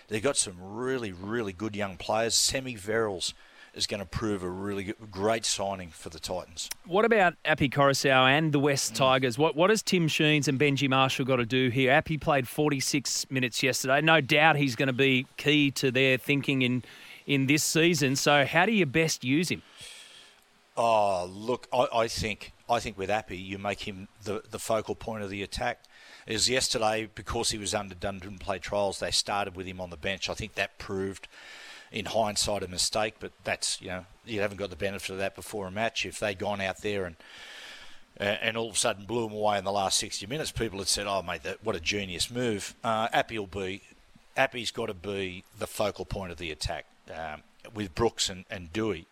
[0.07, 2.37] they've got some really really good young players.
[2.37, 3.33] Semi Verrills
[3.73, 6.67] is going to prove a really good, great signing for the Titans.
[6.85, 8.63] What about Api Koroisau and the Mm.
[8.63, 9.37] West Tigers?
[9.37, 11.91] What what has Tim Sheens and Benji Marshall got to do here?
[11.91, 14.01] Api played 46 minutes yesterday.
[14.01, 16.83] No doubt he's going to be key to their thinking in
[17.27, 18.15] in this season.
[18.15, 19.61] So how do you best use him?
[20.75, 24.95] Oh, look, I, I think I think with Api, you make him the, the focal
[24.95, 25.83] point of the attack.
[26.27, 29.97] As yesterday, because he was underdone, didn't play trials, they started with him on the
[29.97, 30.29] bench.
[30.29, 31.27] I think that proved,
[31.89, 33.15] in hindsight, a mistake.
[33.19, 36.05] But that's you know you haven't got the benefit of that before a match.
[36.05, 37.15] If they'd gone out there and
[38.19, 40.87] and all of a sudden blew him away in the last 60 minutes, people had
[40.87, 43.81] said, "Oh, mate, that, what a genius move." Uh, Api will be,
[44.35, 47.43] Api's got to be the focal point of the attack um,
[47.73, 49.05] with Brooks and, and Doueihi.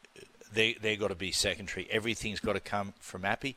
[0.53, 1.87] They they got to be secondary.
[1.91, 3.55] Everything's got to come from Api.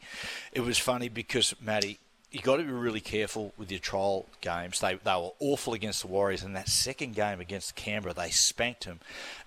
[0.52, 2.00] It was funny because Matty,
[2.32, 4.80] you got to be really careful with your trial games.
[4.80, 8.86] They they were awful against the Warriors, and that second game against Canberra, they spanked
[8.86, 8.98] them.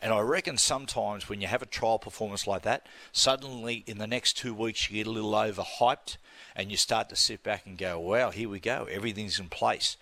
[0.01, 4.07] And I reckon sometimes when you have a trial performance like that, suddenly in the
[4.07, 6.17] next two weeks you get a little overhyped,
[6.55, 8.87] and you start to sit back and go, "Wow, here we go.
[8.89, 9.97] Everything's in place,"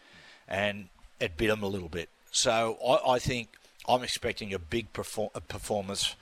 [0.48, 2.10] and it bit them a little bit.
[2.32, 3.50] So I, I think
[3.90, 6.16] I'm expecting a big perform- performance.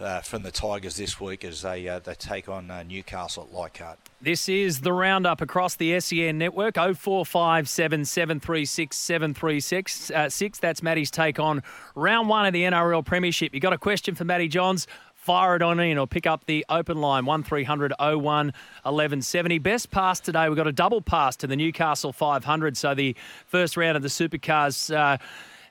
[0.00, 3.54] Uh, from the Tigers this week as they uh, they take on uh, Newcastle at
[3.54, 3.98] Leichhardt.
[4.22, 10.10] This is the roundup across the SEN network 0457 736 736.
[10.10, 11.62] Uh, that's Matty's take on
[11.94, 13.52] round one of the NRL Premiership.
[13.52, 14.86] You got a question for Matty Johns?
[15.16, 19.58] Fire it on in or pick up the open line 1300 01 1170.
[19.58, 20.48] Best pass today.
[20.48, 22.78] We've got a double pass to the Newcastle 500.
[22.78, 23.14] So the
[23.44, 25.18] first round of the Supercars.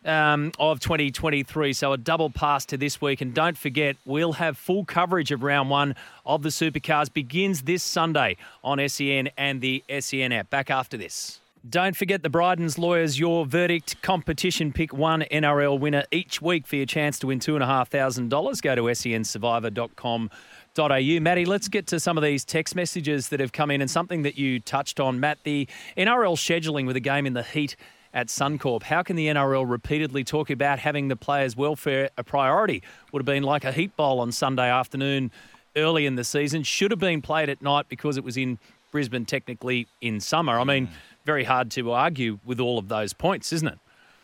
[0.05, 1.73] Um, of 2023.
[1.73, 3.19] So a double pass to this week.
[3.19, 5.93] And don't forget, we'll have full coverage of round one
[6.25, 7.11] of the Supercars.
[7.11, 10.49] Begins this Sunday on SEN and the SEN app.
[10.49, 11.41] Back after this.
[11.67, 14.71] Don't forget the Bryden's Lawyers Your Verdict competition.
[14.71, 18.61] Pick one NRL winner each week for your chance to win $2,500.
[18.61, 21.19] Go to sensurvivor.com.au.
[21.19, 24.21] Matty, let's get to some of these text messages that have come in and something
[24.21, 25.39] that you touched on, Matt.
[25.43, 27.75] The NRL scheduling with a game in the heat
[28.14, 28.84] at Suncorp.
[28.84, 32.84] How can the NRL repeatedly talk about having the players' welfare a priority?
[33.12, 35.32] Would have been like a heat bowl on Sunday afternoon
[35.76, 36.64] early in the season.
[36.64, 38.57] Should have been played at night because it was in
[38.91, 40.60] Brisbane, technically in summer.
[40.60, 40.89] I mean,
[41.26, 43.78] very hard to argue with all of those points, isn't it?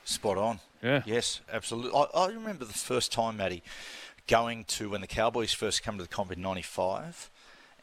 [0.06, 0.60] Spot on.
[0.82, 1.02] Yeah.
[1.06, 1.92] Yes, absolutely.
[1.96, 3.64] I, I remember the first time, Matty,
[4.28, 7.30] going to when the Cowboys first come to the comp in '95,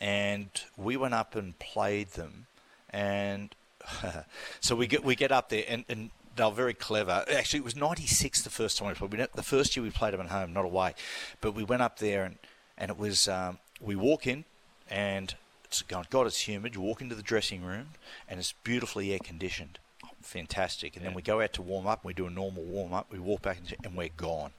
[0.01, 2.47] and we went up and played them,
[2.91, 3.55] and
[4.61, 7.25] so we get we get up there, and, and they were very clever.
[7.33, 9.13] Actually, it was '96 the first time we played.
[9.13, 10.95] We The first year we played them at home, not away,
[11.41, 12.37] but we went up there, and
[12.79, 14.45] and it was um, we walk in,
[14.89, 16.75] and it's going, God, it's humid.
[16.75, 17.89] You walk into the dressing room,
[18.29, 19.79] and it's beautifully air conditioned.
[20.21, 20.97] Fantastic.
[20.97, 22.03] And then we go out to warm up.
[22.03, 23.11] And we do a normal warm up.
[23.11, 24.51] We walk back, and, and we're gone.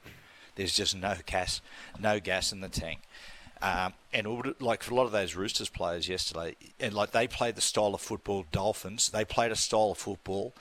[0.55, 1.61] There's just no gas,
[1.99, 3.01] no gas in the tank.
[3.63, 7.27] Um, and would- like for a lot of those Roosters players yesterday, and like they
[7.29, 9.09] played the style of football Dolphins.
[9.09, 10.53] They played a style of football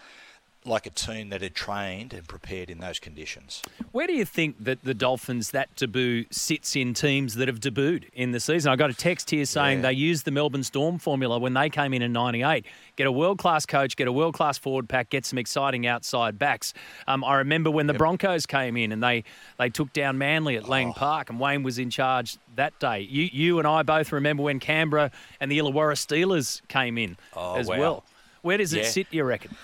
[0.64, 3.62] like a team that had trained and prepared in those conditions.
[3.90, 8.04] Where do you think that the Dolphins, that debut, sits in teams that have debuted
[8.14, 8.70] in the season?
[8.70, 9.88] I got a text here saying Yeah.
[9.88, 12.64] they used the Melbourne Storm formula when they came in in 98.
[12.94, 16.38] Get a world class coach, get a world class forward pack, get some exciting outside
[16.38, 16.74] backs.
[17.08, 19.24] Um, I remember when the Broncos came in and they,
[19.58, 20.68] they took down Manly at Oh.
[20.68, 23.00] Lang Park and Wayne was in charge that day.
[23.00, 25.10] You, you and I both remember when Canberra
[25.40, 27.78] and the Illawarra Steelers came in Oh, as wow.
[27.78, 28.04] well.
[28.42, 28.88] Where does it Yeah.
[28.88, 29.54] sit, you reckon?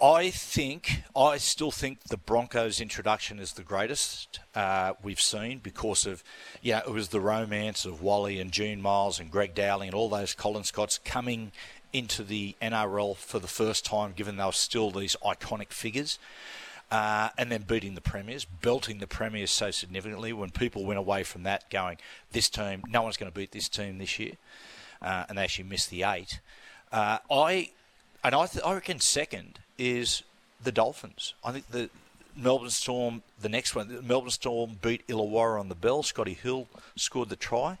[0.00, 6.06] I think, I still think the Broncos' introduction is the greatest uh, we've seen because
[6.06, 6.24] of,
[6.62, 10.08] yeah, it was the romance of Wally and Gene Miles and Greg Dowling and all
[10.08, 11.52] those Colin Scotts coming
[11.92, 16.18] into the NRL for the first time, given they were still these iconic figures.
[16.90, 21.22] Uh, and then beating the premiers, belting the premiers so significantly when people went away
[21.22, 21.96] from that going,
[22.32, 24.32] this team, no one's going to beat this team this year,
[25.00, 26.40] uh, and they actually missed the eight.
[26.92, 27.70] Uh, I
[28.22, 30.22] and I, th- I reckon second is
[30.62, 31.34] the Dolphins.
[31.44, 31.90] I think the
[32.36, 36.02] Melbourne Storm, the next one, the Melbourne Storm beat Illawarra on the bell.
[36.02, 36.66] Scotty Hill
[36.96, 37.78] scored the try.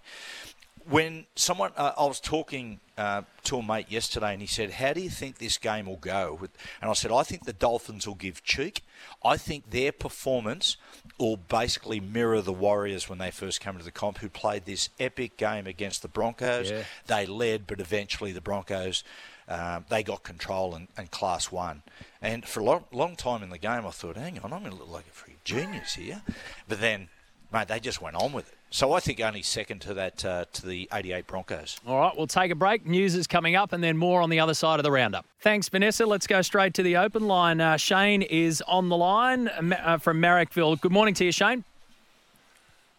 [0.86, 4.92] When someone, uh, I was talking uh, to a mate yesterday, and he said, "How
[4.92, 6.38] do you think this game will go?"
[6.82, 8.82] And I said, "I think the Dolphins will give cheek.
[9.24, 10.76] I think their performance
[11.18, 14.90] will basically mirror the Warriors when they first came to the comp, who played this
[15.00, 16.70] epic game against the Broncos.
[16.70, 16.84] Yeah.
[17.06, 19.02] They led, but eventually the Broncos."
[19.48, 21.82] Um, they got control and, and class won.
[22.22, 24.72] And for a long, long time in the game, I thought, hang on, I'm going
[24.72, 26.22] to look like a free genius here.
[26.66, 27.08] But then,
[27.52, 28.54] mate, they just went on with it.
[28.70, 31.78] So I think only second to that uh, to the 88 Broncos.
[31.86, 32.84] All right, we'll take a break.
[32.84, 35.26] News is coming up, and then more on the other side of the roundup.
[35.38, 36.06] Thanks, Vanessa.
[36.06, 37.60] Let's go straight to the open line.
[37.60, 40.80] Uh, Shane is on the line uh, from Marrickville.
[40.80, 41.62] Good morning to you, Shane.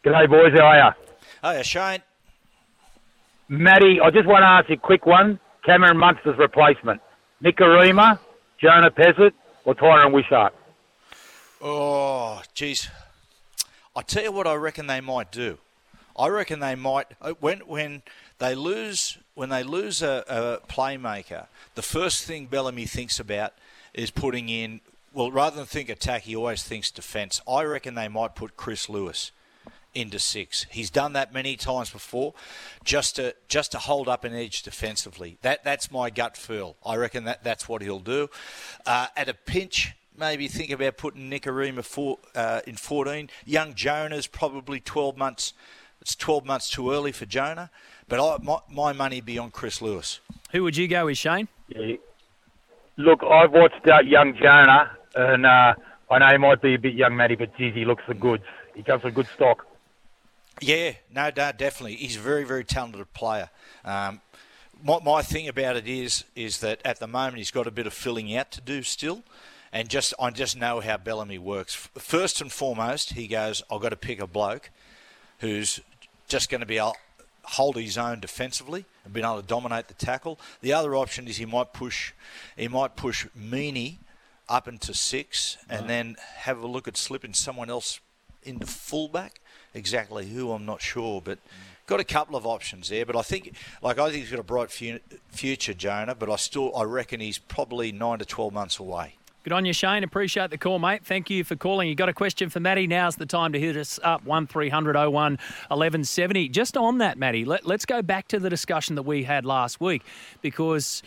[0.06, 0.54] G'day, boys.
[0.54, 0.94] How are you?
[1.44, 2.02] Oh, yeah, Shane.
[3.50, 5.42] Matty, I just want to ask you a quick one.
[5.66, 7.02] Cameron Munster's replacement.
[7.42, 8.20] Nick Arima,
[8.62, 9.32] Jonah Pezet,
[9.66, 10.54] or Tyran Wishart?
[11.62, 12.90] Oh, jeez.
[13.96, 15.58] I tell you what, I reckon they might do.
[16.18, 18.02] I reckon they might uh, when when
[18.40, 21.48] they lose when they lose a, a playmaker.
[21.76, 23.54] The first thing Bellamy thinks about
[23.94, 24.80] is putting in.
[25.14, 27.42] Well, rather than think attack, he always thinks defence.
[27.50, 29.32] I reckon they might put Chris Lewis
[29.96, 30.66] into six.
[30.70, 32.34] He's done that many times before,
[32.84, 35.38] just to just to hold up an edge defensively.
[35.42, 36.76] That that's my gut feel.
[36.86, 38.30] I reckon that that's what he'll do.
[38.86, 43.30] Uh, at a pinch, maybe think about putting Nicarima for, uh, in 14.
[43.46, 45.54] Young Jonah's probably 12 months.
[46.02, 47.72] It's 12 months too early for Jonah,
[48.08, 50.20] but I, my, my money be on Chris Lewis.
[50.52, 51.48] Who would you go with, Shane?
[51.70, 51.96] Yeah.
[52.98, 55.74] Look, I've watched uh, young Jonah, and uh,
[56.12, 58.44] I know he might be a bit young, Matty, but geez, he looks the goods.
[58.76, 59.66] He comes from good stock.
[60.62, 61.96] Yeah, no, no, definitely.
[61.96, 63.50] He's a very, very talented player.
[63.84, 64.22] Um,
[64.82, 67.88] my, my thing about it is, is that at the moment he's got a bit
[67.88, 69.24] of filling out to do still,
[69.74, 71.76] and just I just know how Bellamy works.
[71.98, 74.70] First and foremost, he goes, I've got to pick a bloke
[75.40, 75.82] who's
[76.28, 76.96] just going to be able
[77.44, 80.40] hold his own defensively and being able to dominate the tackle.
[80.62, 82.14] The other option is he might push,
[82.58, 84.00] he might push Meany
[84.48, 88.00] up into six, and then have a look at slipping someone else
[88.44, 89.42] into fullback.
[89.76, 91.38] Exactly who I'm not sure, but
[91.86, 93.06] got a couple of options there.
[93.06, 95.00] But I think, like I think he's got a bright fu-
[95.30, 96.16] future, Jonah.
[96.16, 99.18] But I still, I reckon he's probably nine to twelve months away.
[99.44, 100.04] Good on you, Shane.
[100.04, 101.06] Appreciate the call, mate.
[101.06, 101.88] Thank you for calling.
[101.88, 102.88] You got a question for Matty?
[102.88, 104.26] Now's the time to hit us up.
[104.26, 106.50] 1300 01 1170.
[106.50, 109.80] Just on that, Matty, let, let's go back to the discussion that we had last
[109.80, 110.02] week
[110.42, 111.04] because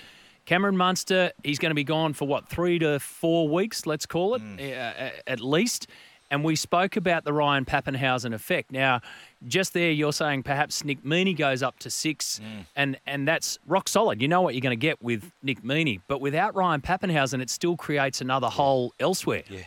[0.47, 4.37] Cameron Munster, he's going to be gone for what, three to four weeks, let's call
[4.37, 5.89] it, uh, at least.
[6.31, 8.71] And we spoke about the Ryan Papenhuyzen effect.
[8.71, 9.01] Now,
[9.47, 12.39] just there, you're saying perhaps Nick Meaney goes up to six,
[12.77, 14.21] and, and that's rock solid.
[14.21, 16.01] You know what you're going to get with Nick Meaney.
[16.07, 19.45] But without Ryan Papenhuyzen, it still creates another hole elsewhere.
[19.49, 19.61] Yeah,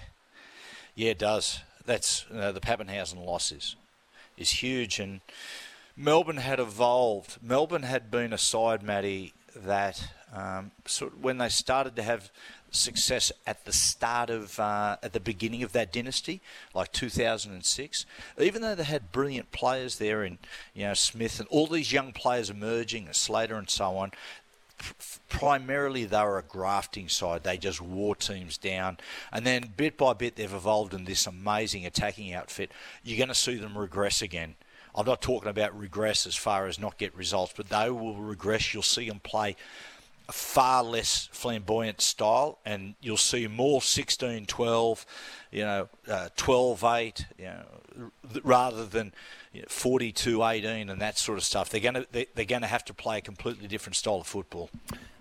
[0.93, 1.61] yeah, it does.
[1.85, 3.75] That's uh, the Papenhuyzen loss is
[4.37, 5.21] is huge, and
[5.95, 7.37] Melbourne had evolved.
[7.41, 12.31] Melbourne had been a side, Matty, that um, sort of when they started to have
[12.71, 16.41] success at the start of uh, at the beginning of that dynasty,
[16.73, 18.05] like 2006.
[18.39, 20.39] Even though they had brilliant players there, in
[20.73, 24.11] you know Smith and all these young players emerging, Slater and so on,
[25.29, 27.43] primarily they were a grafting side.
[27.43, 28.97] They just wore teams down,
[29.31, 32.71] and then bit by bit they've evolved in this amazing attacking outfit.
[33.03, 34.55] You're going to see them regress again.
[34.93, 38.73] I'm not talking about regress as far as not get results, but they will regress.
[38.73, 39.55] You'll see them play
[40.27, 45.05] a far less flamboyant style, and you'll see more 16 12,
[45.51, 48.11] you know, uh, 12 8, you know,
[48.43, 49.13] rather than,
[49.53, 51.69] you know, 42-18 and that sort of stuff.
[51.69, 54.27] They're going to they, they're going to have to play a completely different style of
[54.27, 54.69] football.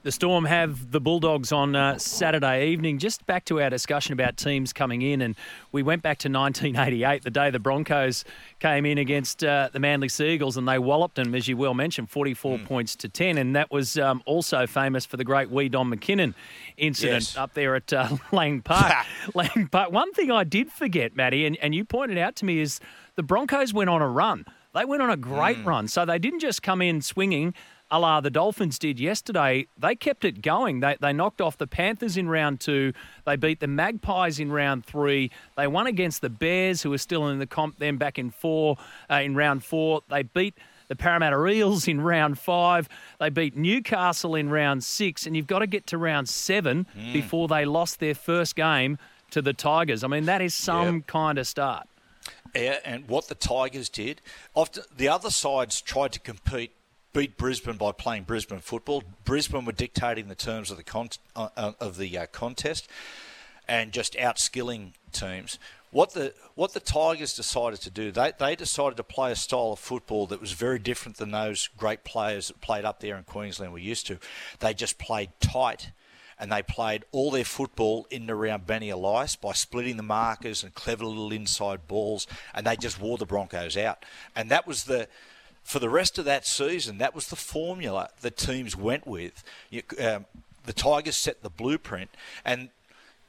[0.02, 2.98] The Storm have the Bulldogs on uh, Saturday evening.
[2.98, 5.36] Just back to our discussion about teams coming in, and
[5.72, 8.24] we went back to 1988, the day the Broncos
[8.60, 12.08] came in against uh, the Manly Seagulls, and they walloped them, as you well mentioned,
[12.08, 12.64] 44 Hmm.
[12.64, 13.36] points to 10.
[13.36, 16.32] And that was um, also famous for the great wee Don McKinnon
[16.80, 17.36] incident Yes.
[17.36, 18.92] up there at uh, Lang Park.
[19.34, 19.92] Lang Park.
[19.92, 22.80] One thing I did forget, Matty, and, and you pointed out to me, is
[23.16, 24.44] the Broncos went on a run.
[24.74, 25.68] They went on a great Hmm.
[25.68, 25.88] run.
[25.88, 27.54] So they didn't just come in swinging
[27.92, 29.66] a la the Dolphins did yesterday.
[29.76, 30.78] They kept it going.
[30.78, 32.92] They, they knocked off the Panthers in round two.
[33.26, 35.32] They beat the Magpies in round three.
[35.56, 38.76] They won against the Bears, who were still in the comp then back in four,
[39.10, 40.02] uh, in round four.
[40.08, 40.54] They beat
[40.90, 42.88] the Parramatta Eels in round five.
[43.20, 45.24] They beat Newcastle in round six.
[45.24, 47.12] And you've got to get to round seven Mm.
[47.12, 48.98] before they lost their first game
[49.30, 50.02] to the Tigers.
[50.02, 51.86] I mean, that is some kind of start.
[52.56, 54.20] Yeah, and what the Tigers did,
[54.54, 56.72] often the other sides tried to compete,
[57.12, 59.04] beat Brisbane by playing Brisbane football.
[59.24, 62.88] Brisbane were dictating the terms of the con- uh, of the uh, contest,
[63.68, 65.56] and just outskilling teams.
[65.90, 69.72] What the what the Tigers decided to do, they they decided to play a style
[69.72, 73.24] of football that was very different than those great players that played up there in
[73.24, 74.18] Queensland were used to.
[74.60, 75.90] They just played tight
[76.40, 80.64] and they played all their football in and around Benny Elias by splitting the markers
[80.64, 84.06] and clever little inside balls, and they just wore the Broncos out.
[84.34, 85.06] And that was the
[85.62, 86.98] for the rest of that season.
[86.98, 89.44] That was the formula the teams went with.
[89.68, 90.24] You, um,
[90.64, 92.10] the Tigers set the blueprint,
[92.44, 92.70] and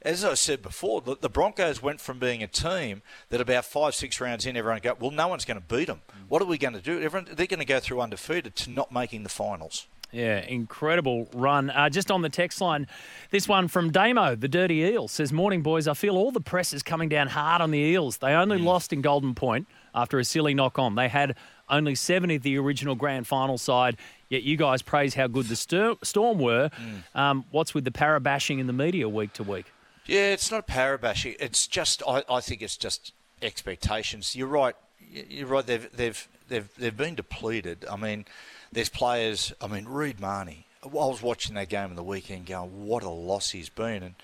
[0.04, 3.94] as I said before, the, the Broncos went from being a team that about five,
[3.94, 6.02] six rounds in, everyone go, well, no one's going to beat them.
[6.28, 7.00] What are we going to do?
[7.00, 9.86] Everyone, they're going to go through undefeated to not making the finals.
[10.12, 11.70] Yeah, incredible run.
[11.70, 12.86] Uh, just on the text line,
[13.30, 15.88] this one from Damo, the Dirty Eel, says, Morning, boys.
[15.88, 18.18] I feel all the press is coming down hard on the Eels.
[18.18, 20.96] They only lost in Golden Point after a silly knock on.
[20.96, 21.34] They had
[21.70, 23.96] only 70 of the original grand final side,
[24.28, 26.70] yet you guys praise how good the Stur- Storm were.
[27.14, 29.72] Um, what's with the Parra bashing in the media week to week?
[30.06, 31.36] Yeah, it's not Parra bashing.
[31.38, 34.34] It's just I, I think it's just expectations.
[34.34, 34.74] You're right.
[35.10, 35.66] You're right.
[35.66, 37.84] They've they've they've they've been depleted.
[37.90, 38.24] I mean,
[38.72, 39.52] there's players.
[39.60, 40.66] I mean, Reed Mahoney.
[40.84, 44.14] I was watching that game in the weekend, going, "What a loss he's been." And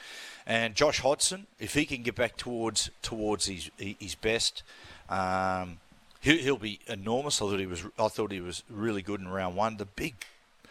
[0.47, 4.63] and Josh Hodgson, if he can get back towards towards his his best,
[5.09, 5.79] um,
[6.21, 7.41] he, he'll be enormous.
[7.41, 7.85] I thought he was.
[7.99, 9.77] I thought he was really good in round one.
[9.77, 10.15] The big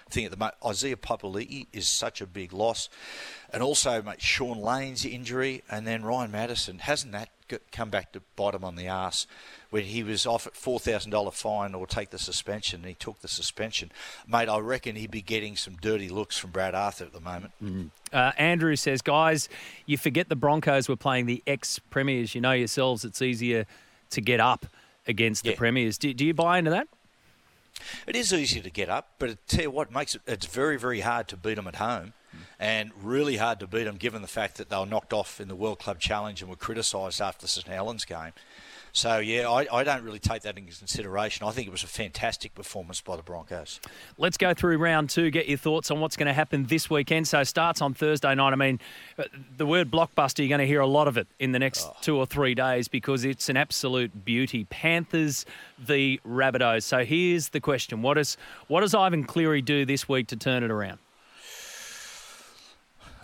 [0.09, 2.89] thing at the moment, Isaiah Papali'i is such a big loss,
[3.51, 7.29] and also mate, Shaun Lane's injury, and then Ryan Matterson hasn't that
[7.71, 9.25] come back to bite him on the ass
[9.69, 12.93] when he was off at four thousand dollar fine or take the suspension, and he
[12.93, 13.89] took the suspension,
[14.27, 14.49] mate.
[14.49, 17.53] I reckon he'd be getting some dirty looks from Brad Arthur at the moment.
[18.11, 19.47] Uh, Andrew says, guys,
[19.85, 22.35] you forget the Broncos were playing the ex premiers.
[22.35, 23.65] You know yourselves, it's easier
[24.09, 24.65] to get up
[25.07, 25.55] against the Yeah.
[25.55, 25.97] premiers.
[25.97, 26.87] Do, do you buy into that?
[28.05, 30.77] It is easy to get up, but I tell you what makes it it's very
[30.77, 32.13] very hard to beat them at home,
[32.59, 35.47] and really hard to beat them given the fact that they were knocked off in
[35.47, 38.33] the World Club Challenge and were criticised after the St Helens game.
[38.97, 41.45] So yeah, I, I don't really take that into consideration.
[41.45, 43.79] I think it was a fantastic performance by the Broncos.
[44.17, 47.27] Let's go through round two, get your thoughts on what's going to happen this weekend.
[47.27, 48.53] So, it starts on Thursday night.
[48.53, 48.79] I mean,
[49.19, 49.25] uh,
[49.55, 52.17] the word blockbuster, you're going to hear a lot of it in the next two
[52.17, 54.63] or three days because it's an absolute beauty.
[54.63, 55.45] Panthers
[55.77, 56.81] v Rabbitohs.
[56.81, 58.35] So, here's the question what, is,
[58.67, 60.97] what does Ivan Cleary do this week to turn it around?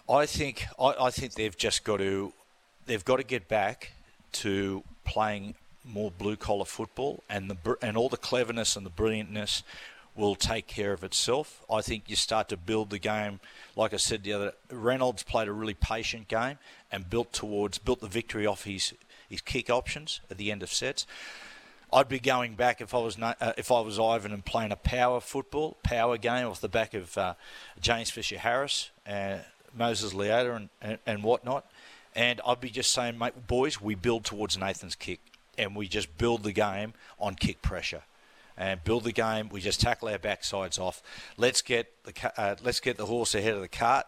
[0.07, 2.32] I think I, I think they've just got to
[2.86, 3.93] they've got to get back
[4.34, 5.55] to playing
[5.86, 9.63] more blue collar football, and the and all the cleverness and the brilliantness
[10.15, 11.63] will take care of itself.
[11.71, 13.39] I think you start to build the game,
[13.75, 14.53] like I said the other.
[14.69, 16.59] Reynolds played a really patient game
[16.91, 18.93] and built towards built the victory off his
[19.29, 21.05] his kick options at the end of sets.
[21.91, 24.75] I'd be going back if I was uh, if I was Ivan and playing a
[24.75, 27.36] power football, power game off the back of uh,
[27.79, 29.39] James Fisher Harris, uh,
[29.75, 31.65] Moses Leota, and, and and whatnot.
[32.15, 35.19] And I'd be just saying, mate, boys, we build towards Nathan's kick,
[35.58, 38.04] and we just build the game on kick pressure,
[38.58, 39.49] and build the game.
[39.49, 41.02] We just tackle our backsides off.
[41.38, 44.06] Let's get the uh, let's get the horse ahead of the cart.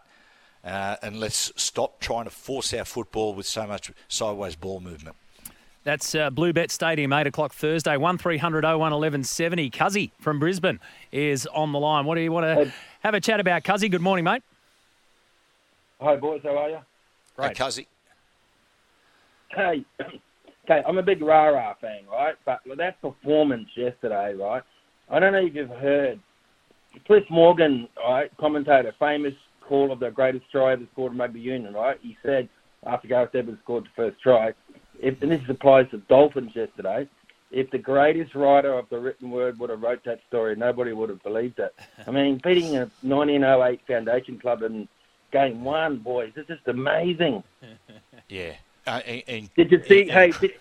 [0.64, 5.16] Uh, and let's stop trying to force our football with so much sideways ball movement.
[5.84, 9.70] That's uh, Blue Bet Stadium, 8 o'clock Thursday, 1300 01 1170.
[9.70, 10.80] Cuzzy from Brisbane
[11.12, 12.06] is on the line.
[12.06, 13.92] What do you want to have a chat about, Cuzzy?
[13.92, 14.42] Good morning, mate.
[16.02, 16.42] Hi, boys.
[16.42, 16.80] How are you?
[17.40, 17.86] Hey, Cuzzy.
[19.50, 19.86] Hey,
[20.66, 22.36] okay, I'm a big Rara fan, right?
[22.46, 24.64] But with that performance yesterday, right?
[25.10, 26.20] I don't know if you've heard
[27.06, 31.74] Cliff Morgan, right, commentator, famous call of the greatest try ever scored in rugby union,
[31.74, 31.98] right?
[32.02, 32.50] He said
[32.86, 34.54] after Gareth Evans scored the first try,
[35.00, 37.08] if, and this applies to Dolphins yesterday,
[37.52, 41.10] if the greatest writer of the written word would have wrote that story, nobody would
[41.10, 41.76] have believed it.
[42.06, 44.88] I mean, beating a 1908 Foundation Club in
[45.32, 47.44] game one, boys, it's just amazing.
[48.28, 48.54] Yeah.
[48.88, 50.02] Uh, and, and, Did you see?
[50.04, 50.52] and- hey, did,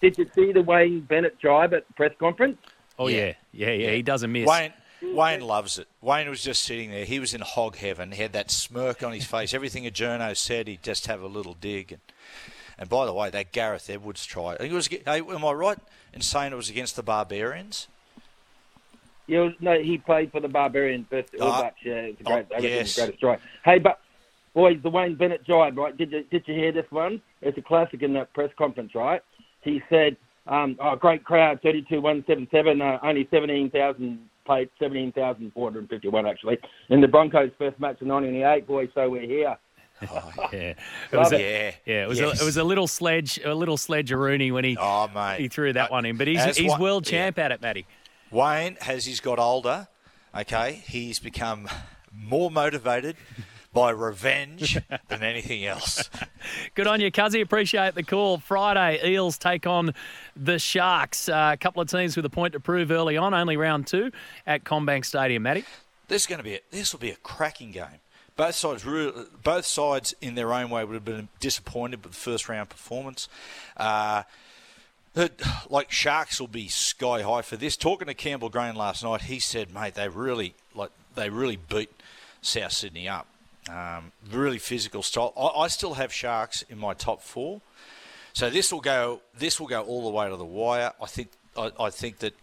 [0.00, 2.58] did you see the Wayne Bennett jibe at the press conference?
[2.98, 3.90] Oh yeah, yeah, yeah.
[3.92, 4.46] He doesn't miss.
[4.46, 4.72] Wayne
[5.02, 5.88] Wayne loves it.
[6.00, 7.04] Wayne was just sitting there.
[7.04, 8.12] He was in hog heaven.
[8.12, 9.52] He had that smirk on his face.
[9.54, 11.92] Everything a journo said, he'd just have a little dig.
[11.92, 12.00] And,
[12.78, 14.86] and by the way, that Gareth Edwards try, I it was.
[14.86, 15.78] Hey, am I right
[16.12, 17.88] in saying it was against the Barbarians?
[19.26, 21.60] Yeah, it was- no, he played for the Barbarians versus All Ah.
[21.60, 21.76] Blacks.
[21.84, 22.80] Yeah, it's a great, Oh, yes.
[22.82, 23.38] it's the greatest try.
[23.64, 23.98] Hey, but
[24.54, 25.96] boys, the Wayne Bennett jibe, right?
[25.96, 27.20] Did you did you hear this one?
[27.40, 29.20] It's a classic in that press conference, right?
[29.62, 30.16] He said,
[30.46, 32.80] um, "Oh, great crowd, thirty-two one seven seven.
[32.82, 36.58] Uh, only seventeen thousand played, seventeen thousand four hundred fifty-one actually
[36.90, 38.66] in the Broncos' first match in nineteen eighty-eight.
[38.66, 39.56] Boys, so we're here."
[40.52, 40.74] Yeah,
[41.12, 41.36] it was a,
[41.68, 41.74] it.
[41.86, 42.40] yeah, it was Yes.
[42.40, 45.38] a, it was a little sledge, a little sledge Rooney when he Oh, mate.
[45.38, 46.16] he threw that one in.
[46.16, 47.26] But he's he's one- world yeah.
[47.26, 47.86] champ at it, Matty.
[48.32, 49.86] Wayne, as he's got older,
[50.36, 51.68] okay, he's become
[52.12, 53.14] more motivated
[53.72, 54.78] by revenge
[55.08, 56.10] than anything else.
[56.74, 57.40] Good on you, Cuzzy.
[57.40, 58.38] Appreciate the call.
[58.38, 59.94] Friday, Eels take on
[60.36, 61.28] the Sharks.
[61.28, 63.34] Uh, a couple of teams with a point to prove early on.
[63.34, 64.12] Only round two
[64.46, 65.64] at CommBank Stadium, Matty.
[66.08, 68.00] This is going to be a, this will be a cracking game.
[68.36, 68.84] Both sides,
[69.42, 73.28] both sides in their own way would have been disappointed with the first round performance.
[73.76, 74.22] Uh,
[75.68, 77.76] like Sharks will be sky high for this.
[77.76, 81.90] Talking to Campbell Graham last night, he said, "Mate, they really like they really beat
[82.40, 83.26] South Sydney up.
[83.70, 85.32] Um, really physical style.
[85.36, 87.60] I, I still have Sharks in my top four,
[88.32, 90.92] so this will go this will go all the way to the wire.
[91.00, 92.34] I think I, I think that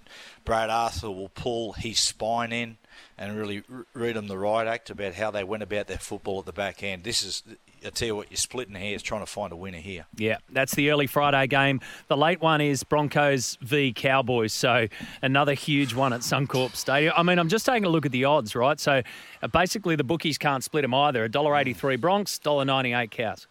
[0.45, 2.77] Brad Arthur will pull his spine in
[3.17, 3.63] and really
[3.93, 6.83] read them the right act about how they went about their football at the back
[6.83, 7.03] end.
[7.03, 7.43] This is
[7.85, 10.05] I tell you what, you're splitting hairs trying to find a winner here.
[10.15, 11.81] Yeah, that's the early Friday game.
[12.07, 14.53] The late one is Broncos v Cowboys.
[14.53, 14.87] So
[15.21, 17.13] another huge one at Suncorp Stadium.
[17.15, 18.79] I mean, I'm just taking a look at the odds, right?
[18.79, 19.01] So
[19.41, 21.27] uh, basically, the bookies can't split them either.
[21.27, 23.47] $1.83 Bronx, $1.98 Cows.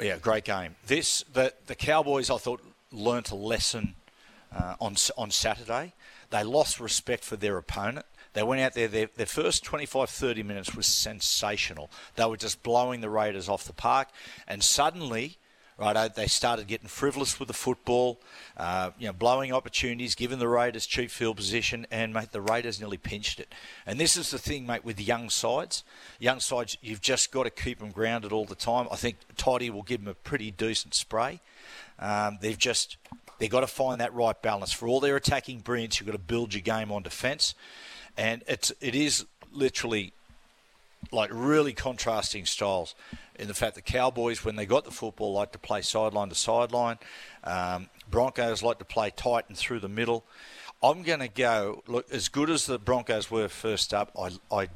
[0.00, 0.76] Yeah, great game.
[0.86, 2.62] This the the Cowboys I thought
[2.92, 3.96] learnt a lesson
[4.54, 5.94] uh, on on Saturday.
[6.30, 8.06] They lost respect for their opponent.
[8.38, 8.86] They went out there.
[8.86, 11.90] Their, their first 25, 30 minutes was sensational.
[12.14, 14.10] They were just blowing the Raiders off the park,
[14.46, 15.38] and suddenly,
[15.76, 18.20] right, they started getting frivolous with the football,
[18.56, 22.78] uh, you know, blowing opportunities, giving the Raiders cheap field position, and mate, the Raiders
[22.78, 23.52] nearly pinched it.
[23.84, 25.82] And this is the thing, mate, with young sides.
[26.20, 28.86] Young sides, you've just got to keep them grounded all the time.
[28.92, 31.40] I think Toddy will give them a pretty decent spray.
[31.98, 32.98] Um, they've just
[33.40, 34.72] they've got to find that right balance.
[34.72, 37.56] For all their attacking brilliance, you've got to build your game on defence,
[38.18, 40.12] and it's it is literally
[41.12, 42.94] like really contrasting styles
[43.38, 46.34] in the fact that Cowboys, when they got the football, like to play sideline to
[46.34, 46.98] sideline.
[47.44, 50.24] Um, Broncos like to play tight and through the middle.
[50.82, 54.10] I'm going to go look as good as the Broncos were first up.
[54.18, 54.68] I, I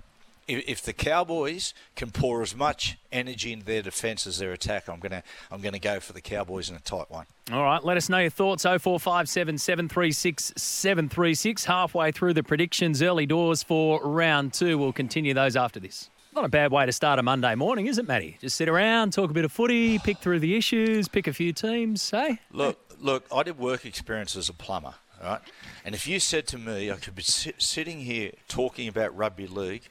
[0.49, 4.99] if, the Cowboys can pour as much energy into their defence as their attack, I'm
[4.99, 7.27] going to I'm to go for the Cowboys in a tight one.
[7.53, 8.65] All right, let us know your thoughts.
[8.65, 11.65] 0457 736 736.
[11.65, 14.79] Halfway through the predictions, early doors for round two.
[14.79, 16.11] We'll continue those after this.
[16.35, 18.39] Not a bad way to start a Monday morning, is it, Matty?
[18.41, 21.53] Just sit around, talk a bit of footy, pick through the issues, pick a few
[21.53, 22.39] teams, hey?
[22.51, 25.41] Look, look, I did work experience as a plumber, Right?
[25.85, 29.89] And if you said to me I could be sitting here talking about rugby league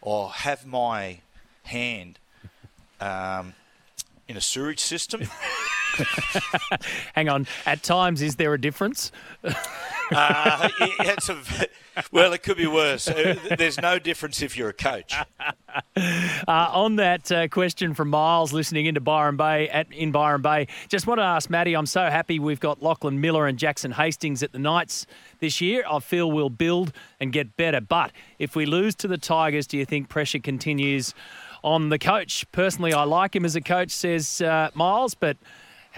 [0.00, 1.20] or have my
[1.64, 2.18] hand
[3.00, 3.54] um,
[4.26, 5.22] in a sewage system,
[7.14, 7.46] Hang on.
[7.66, 9.10] At times, is there a difference?
[9.44, 11.38] uh, it- it's a,
[12.12, 13.08] well, it could be worse.
[13.08, 15.14] Uh, There's no difference if you're a coach.
[15.96, 20.66] Uh, on that uh, question from Miles, listening into Byron Bay at in Byron Bay,
[20.88, 21.74] just want to ask Matty.
[21.74, 25.06] I'm so happy we've got Lachlan Miller and Jackson Hastings at the Knights
[25.40, 25.84] this year.
[25.90, 27.80] I feel we'll build and get better.
[27.80, 31.14] But if we lose to the Tigers, do you think pressure continues
[31.64, 32.46] on the coach?
[32.52, 35.14] Personally, I like him as a coach, says uh, Miles.
[35.14, 35.36] But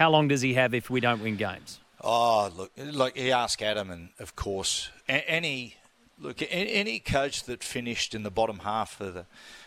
[0.01, 1.79] how long does he have if we don't win games?
[2.03, 5.75] Oh, look, like he asked Adam, and of course, any
[6.19, 9.25] look, any coach that finished in the bottom half of the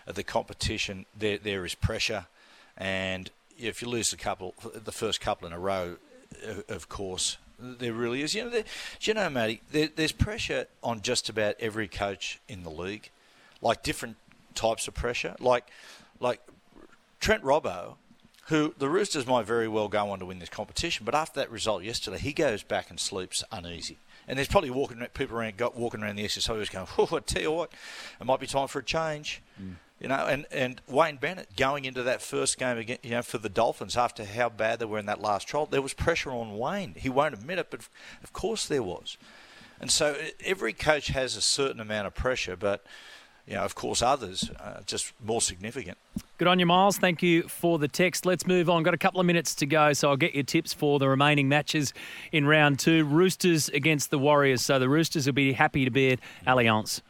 [0.08, 2.26] of the competition, there there is pressure,
[2.76, 5.98] and if you lose a couple, the first couple in a row,
[6.68, 8.34] of course, there really is.
[8.34, 8.64] You know, there,
[9.02, 13.10] you know, Matty, there, there's pressure on just about every coach in the league,
[13.62, 14.16] like different
[14.56, 15.68] types of pressure, like
[16.18, 16.40] like
[17.20, 17.94] Trent Robbo,
[18.48, 21.50] who the Roosters might very well go on to win this competition, but after that
[21.50, 23.98] result yesterday, he goes back and sleeps uneasy.
[24.28, 27.20] And there's probably walking people around, got walking around the SSO who's going, oh, I
[27.20, 27.72] tell you what,
[28.20, 29.42] it might be time for a change.
[29.60, 29.76] Mm.
[30.00, 33.38] You know, and, and Wayne Bennett going into that first game again, you know, for
[33.38, 36.58] the Dolphins after how bad they were in that last trial, there was pressure on
[36.58, 36.94] Wayne.
[36.96, 37.88] He won't admit it, but
[38.22, 39.16] of course there was.
[39.80, 42.84] And so every coach has a certain amount of pressure, but
[43.46, 45.98] you know, of course, others are just more significant.
[46.38, 46.96] Good on you, Miles.
[46.96, 48.24] Thank you for the text.
[48.24, 48.82] Let's move on.
[48.82, 51.48] Got a couple of minutes to go, so I'll get your tips for the remaining
[51.48, 51.92] matches
[52.32, 53.04] in round two.
[53.04, 54.62] Roosters against the Warriors.
[54.62, 57.02] So the Roosters will be happy to be at Allianz.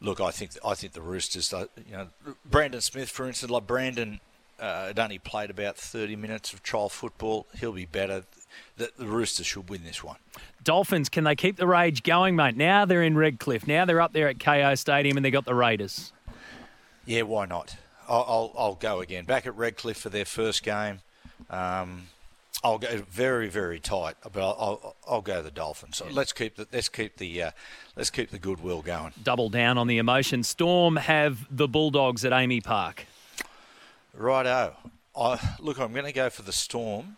[0.00, 1.52] Look, I think I think the Roosters.
[1.52, 2.08] You know,
[2.44, 4.20] Brandon Smith, for instance, like Brandon
[4.60, 7.46] uh, had only played about 30 minutes of trial football.
[7.58, 8.24] He'll be better.
[8.76, 10.16] The, the, Roosters should win this one.
[10.62, 12.56] Dolphins, can they keep the rage going, mate?
[12.56, 13.66] Now they're in Redcliffe.
[13.66, 16.12] Now they're up there at Kayo Stadium and they got the Raiders.
[17.06, 17.76] Yeah, why not?
[18.08, 19.24] I'll, I'll, I'll go again.
[19.24, 21.00] Back at Redcliffe for their first game.
[21.50, 22.08] Um,
[22.64, 25.98] I'll go very, very tight, but I'll, I'll, I'll go the Dolphins.
[25.98, 27.50] So let's keep the let's keep the uh,
[27.94, 29.12] let's keep the goodwill going.
[29.22, 30.42] Double down on the emotion.
[30.42, 33.06] Storm have the Bulldogs at AAMI Park.
[34.12, 34.74] Righto.
[35.16, 37.16] I, look, I'm going to go for the Storm,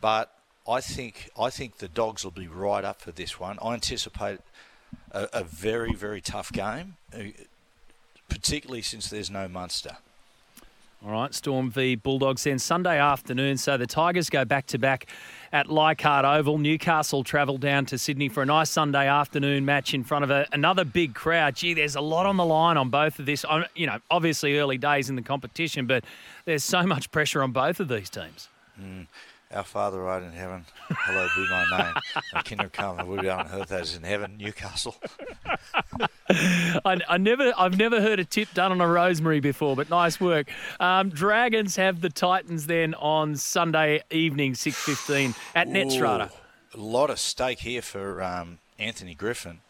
[0.00, 0.32] but
[0.68, 3.58] I think I think the Dogs will be right up for this one.
[3.62, 4.40] I anticipate
[5.10, 7.18] a, a very very tough game, uh,
[8.28, 9.96] particularly since there's no Munster.
[11.04, 13.56] All right, Storm v Bulldogs then Sunday afternoon.
[13.56, 15.06] So the Tigers go back to back
[15.52, 16.58] at Leichhardt Oval.
[16.58, 20.48] Newcastle travel down to Sydney for a nice Sunday afternoon match in front of a,
[20.50, 21.54] another big crowd.
[21.54, 23.46] Gee, there's a lot on the line on both of this.
[23.76, 26.02] You know, obviously early days in the competition, but
[26.46, 28.48] there's so much pressure on both of these teams.
[28.80, 29.06] Mm.
[29.50, 31.94] Our Father art in heaven, hallowed be my name.
[32.34, 34.36] Thy kingdom come, and will be on earth as in heaven.
[34.36, 34.94] Newcastle.
[36.30, 40.20] I, I, never, I've never heard a tip done on a rosemary before, but nice
[40.20, 40.50] work.
[40.80, 46.30] Um, Dragons have the Titans then on Sunday evening, six fifteen at Netstrata.
[46.74, 49.60] A lot of stake here for um, Anthony Griffin.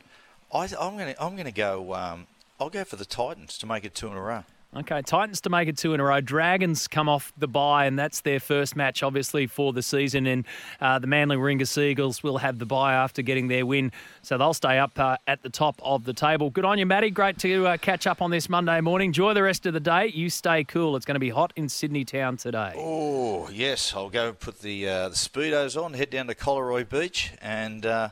[0.52, 1.94] I, am going to, I'm going to go.
[1.94, 2.26] Um,
[2.58, 4.44] I'll go for the Titans to make it two in a row.
[4.76, 6.20] Okay, Titans to make it two in a row.
[6.20, 10.26] Dragons come off the bye, and that's their first match, obviously, for the season.
[10.26, 10.44] And
[10.78, 14.52] uh, the Manly Warringah Seagulls will have the bye after getting their win, so they'll
[14.52, 16.50] stay up uh, at the top of the table.
[16.50, 17.08] Good on you, Matty.
[17.08, 19.06] Great to uh, catch up on this Monday morning.
[19.06, 20.08] Enjoy the rest of the day.
[20.08, 20.96] You stay cool.
[20.96, 22.74] It's going to be hot in Sydney town today.
[22.76, 27.32] Oh yes, I'll go put the uh, the speedos on, head down to Collaroy Beach,
[27.40, 28.10] and uh,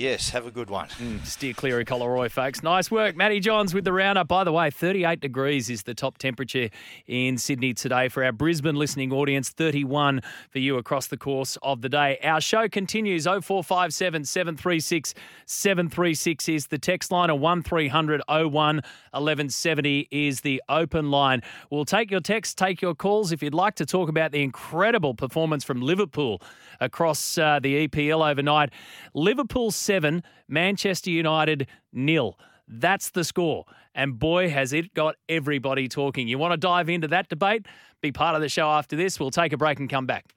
[0.00, 0.88] Yes, have a good one.
[0.88, 2.62] Mm, steer clear of Collaroy, folks.
[2.62, 3.16] Nice work.
[3.16, 4.28] Matty Johns with the roundup.
[4.28, 6.70] By the way, 38 degrees is the top temperature
[7.06, 11.82] in Sydney today for our Brisbane listening audience, 31 for you across the course of
[11.82, 12.18] the day.
[12.24, 15.12] Our show continues 0457 736
[15.44, 18.80] 736 is the text line, or 1300 01
[19.12, 21.42] 1170 is the open line.
[21.70, 25.14] We'll take your texts, take your calls if you'd like to talk about the incredible
[25.14, 26.40] performance from Liverpool
[26.80, 28.70] across uh, the EPL overnight.
[29.14, 32.38] Liverpool seven, Manchester United nil.
[32.68, 33.64] That's the score.
[33.94, 36.28] And boy, has it got everybody talking.
[36.28, 37.66] You want to dive into that debate?
[38.00, 39.18] Be part of the show after this.
[39.18, 40.34] We'll take a break and come back.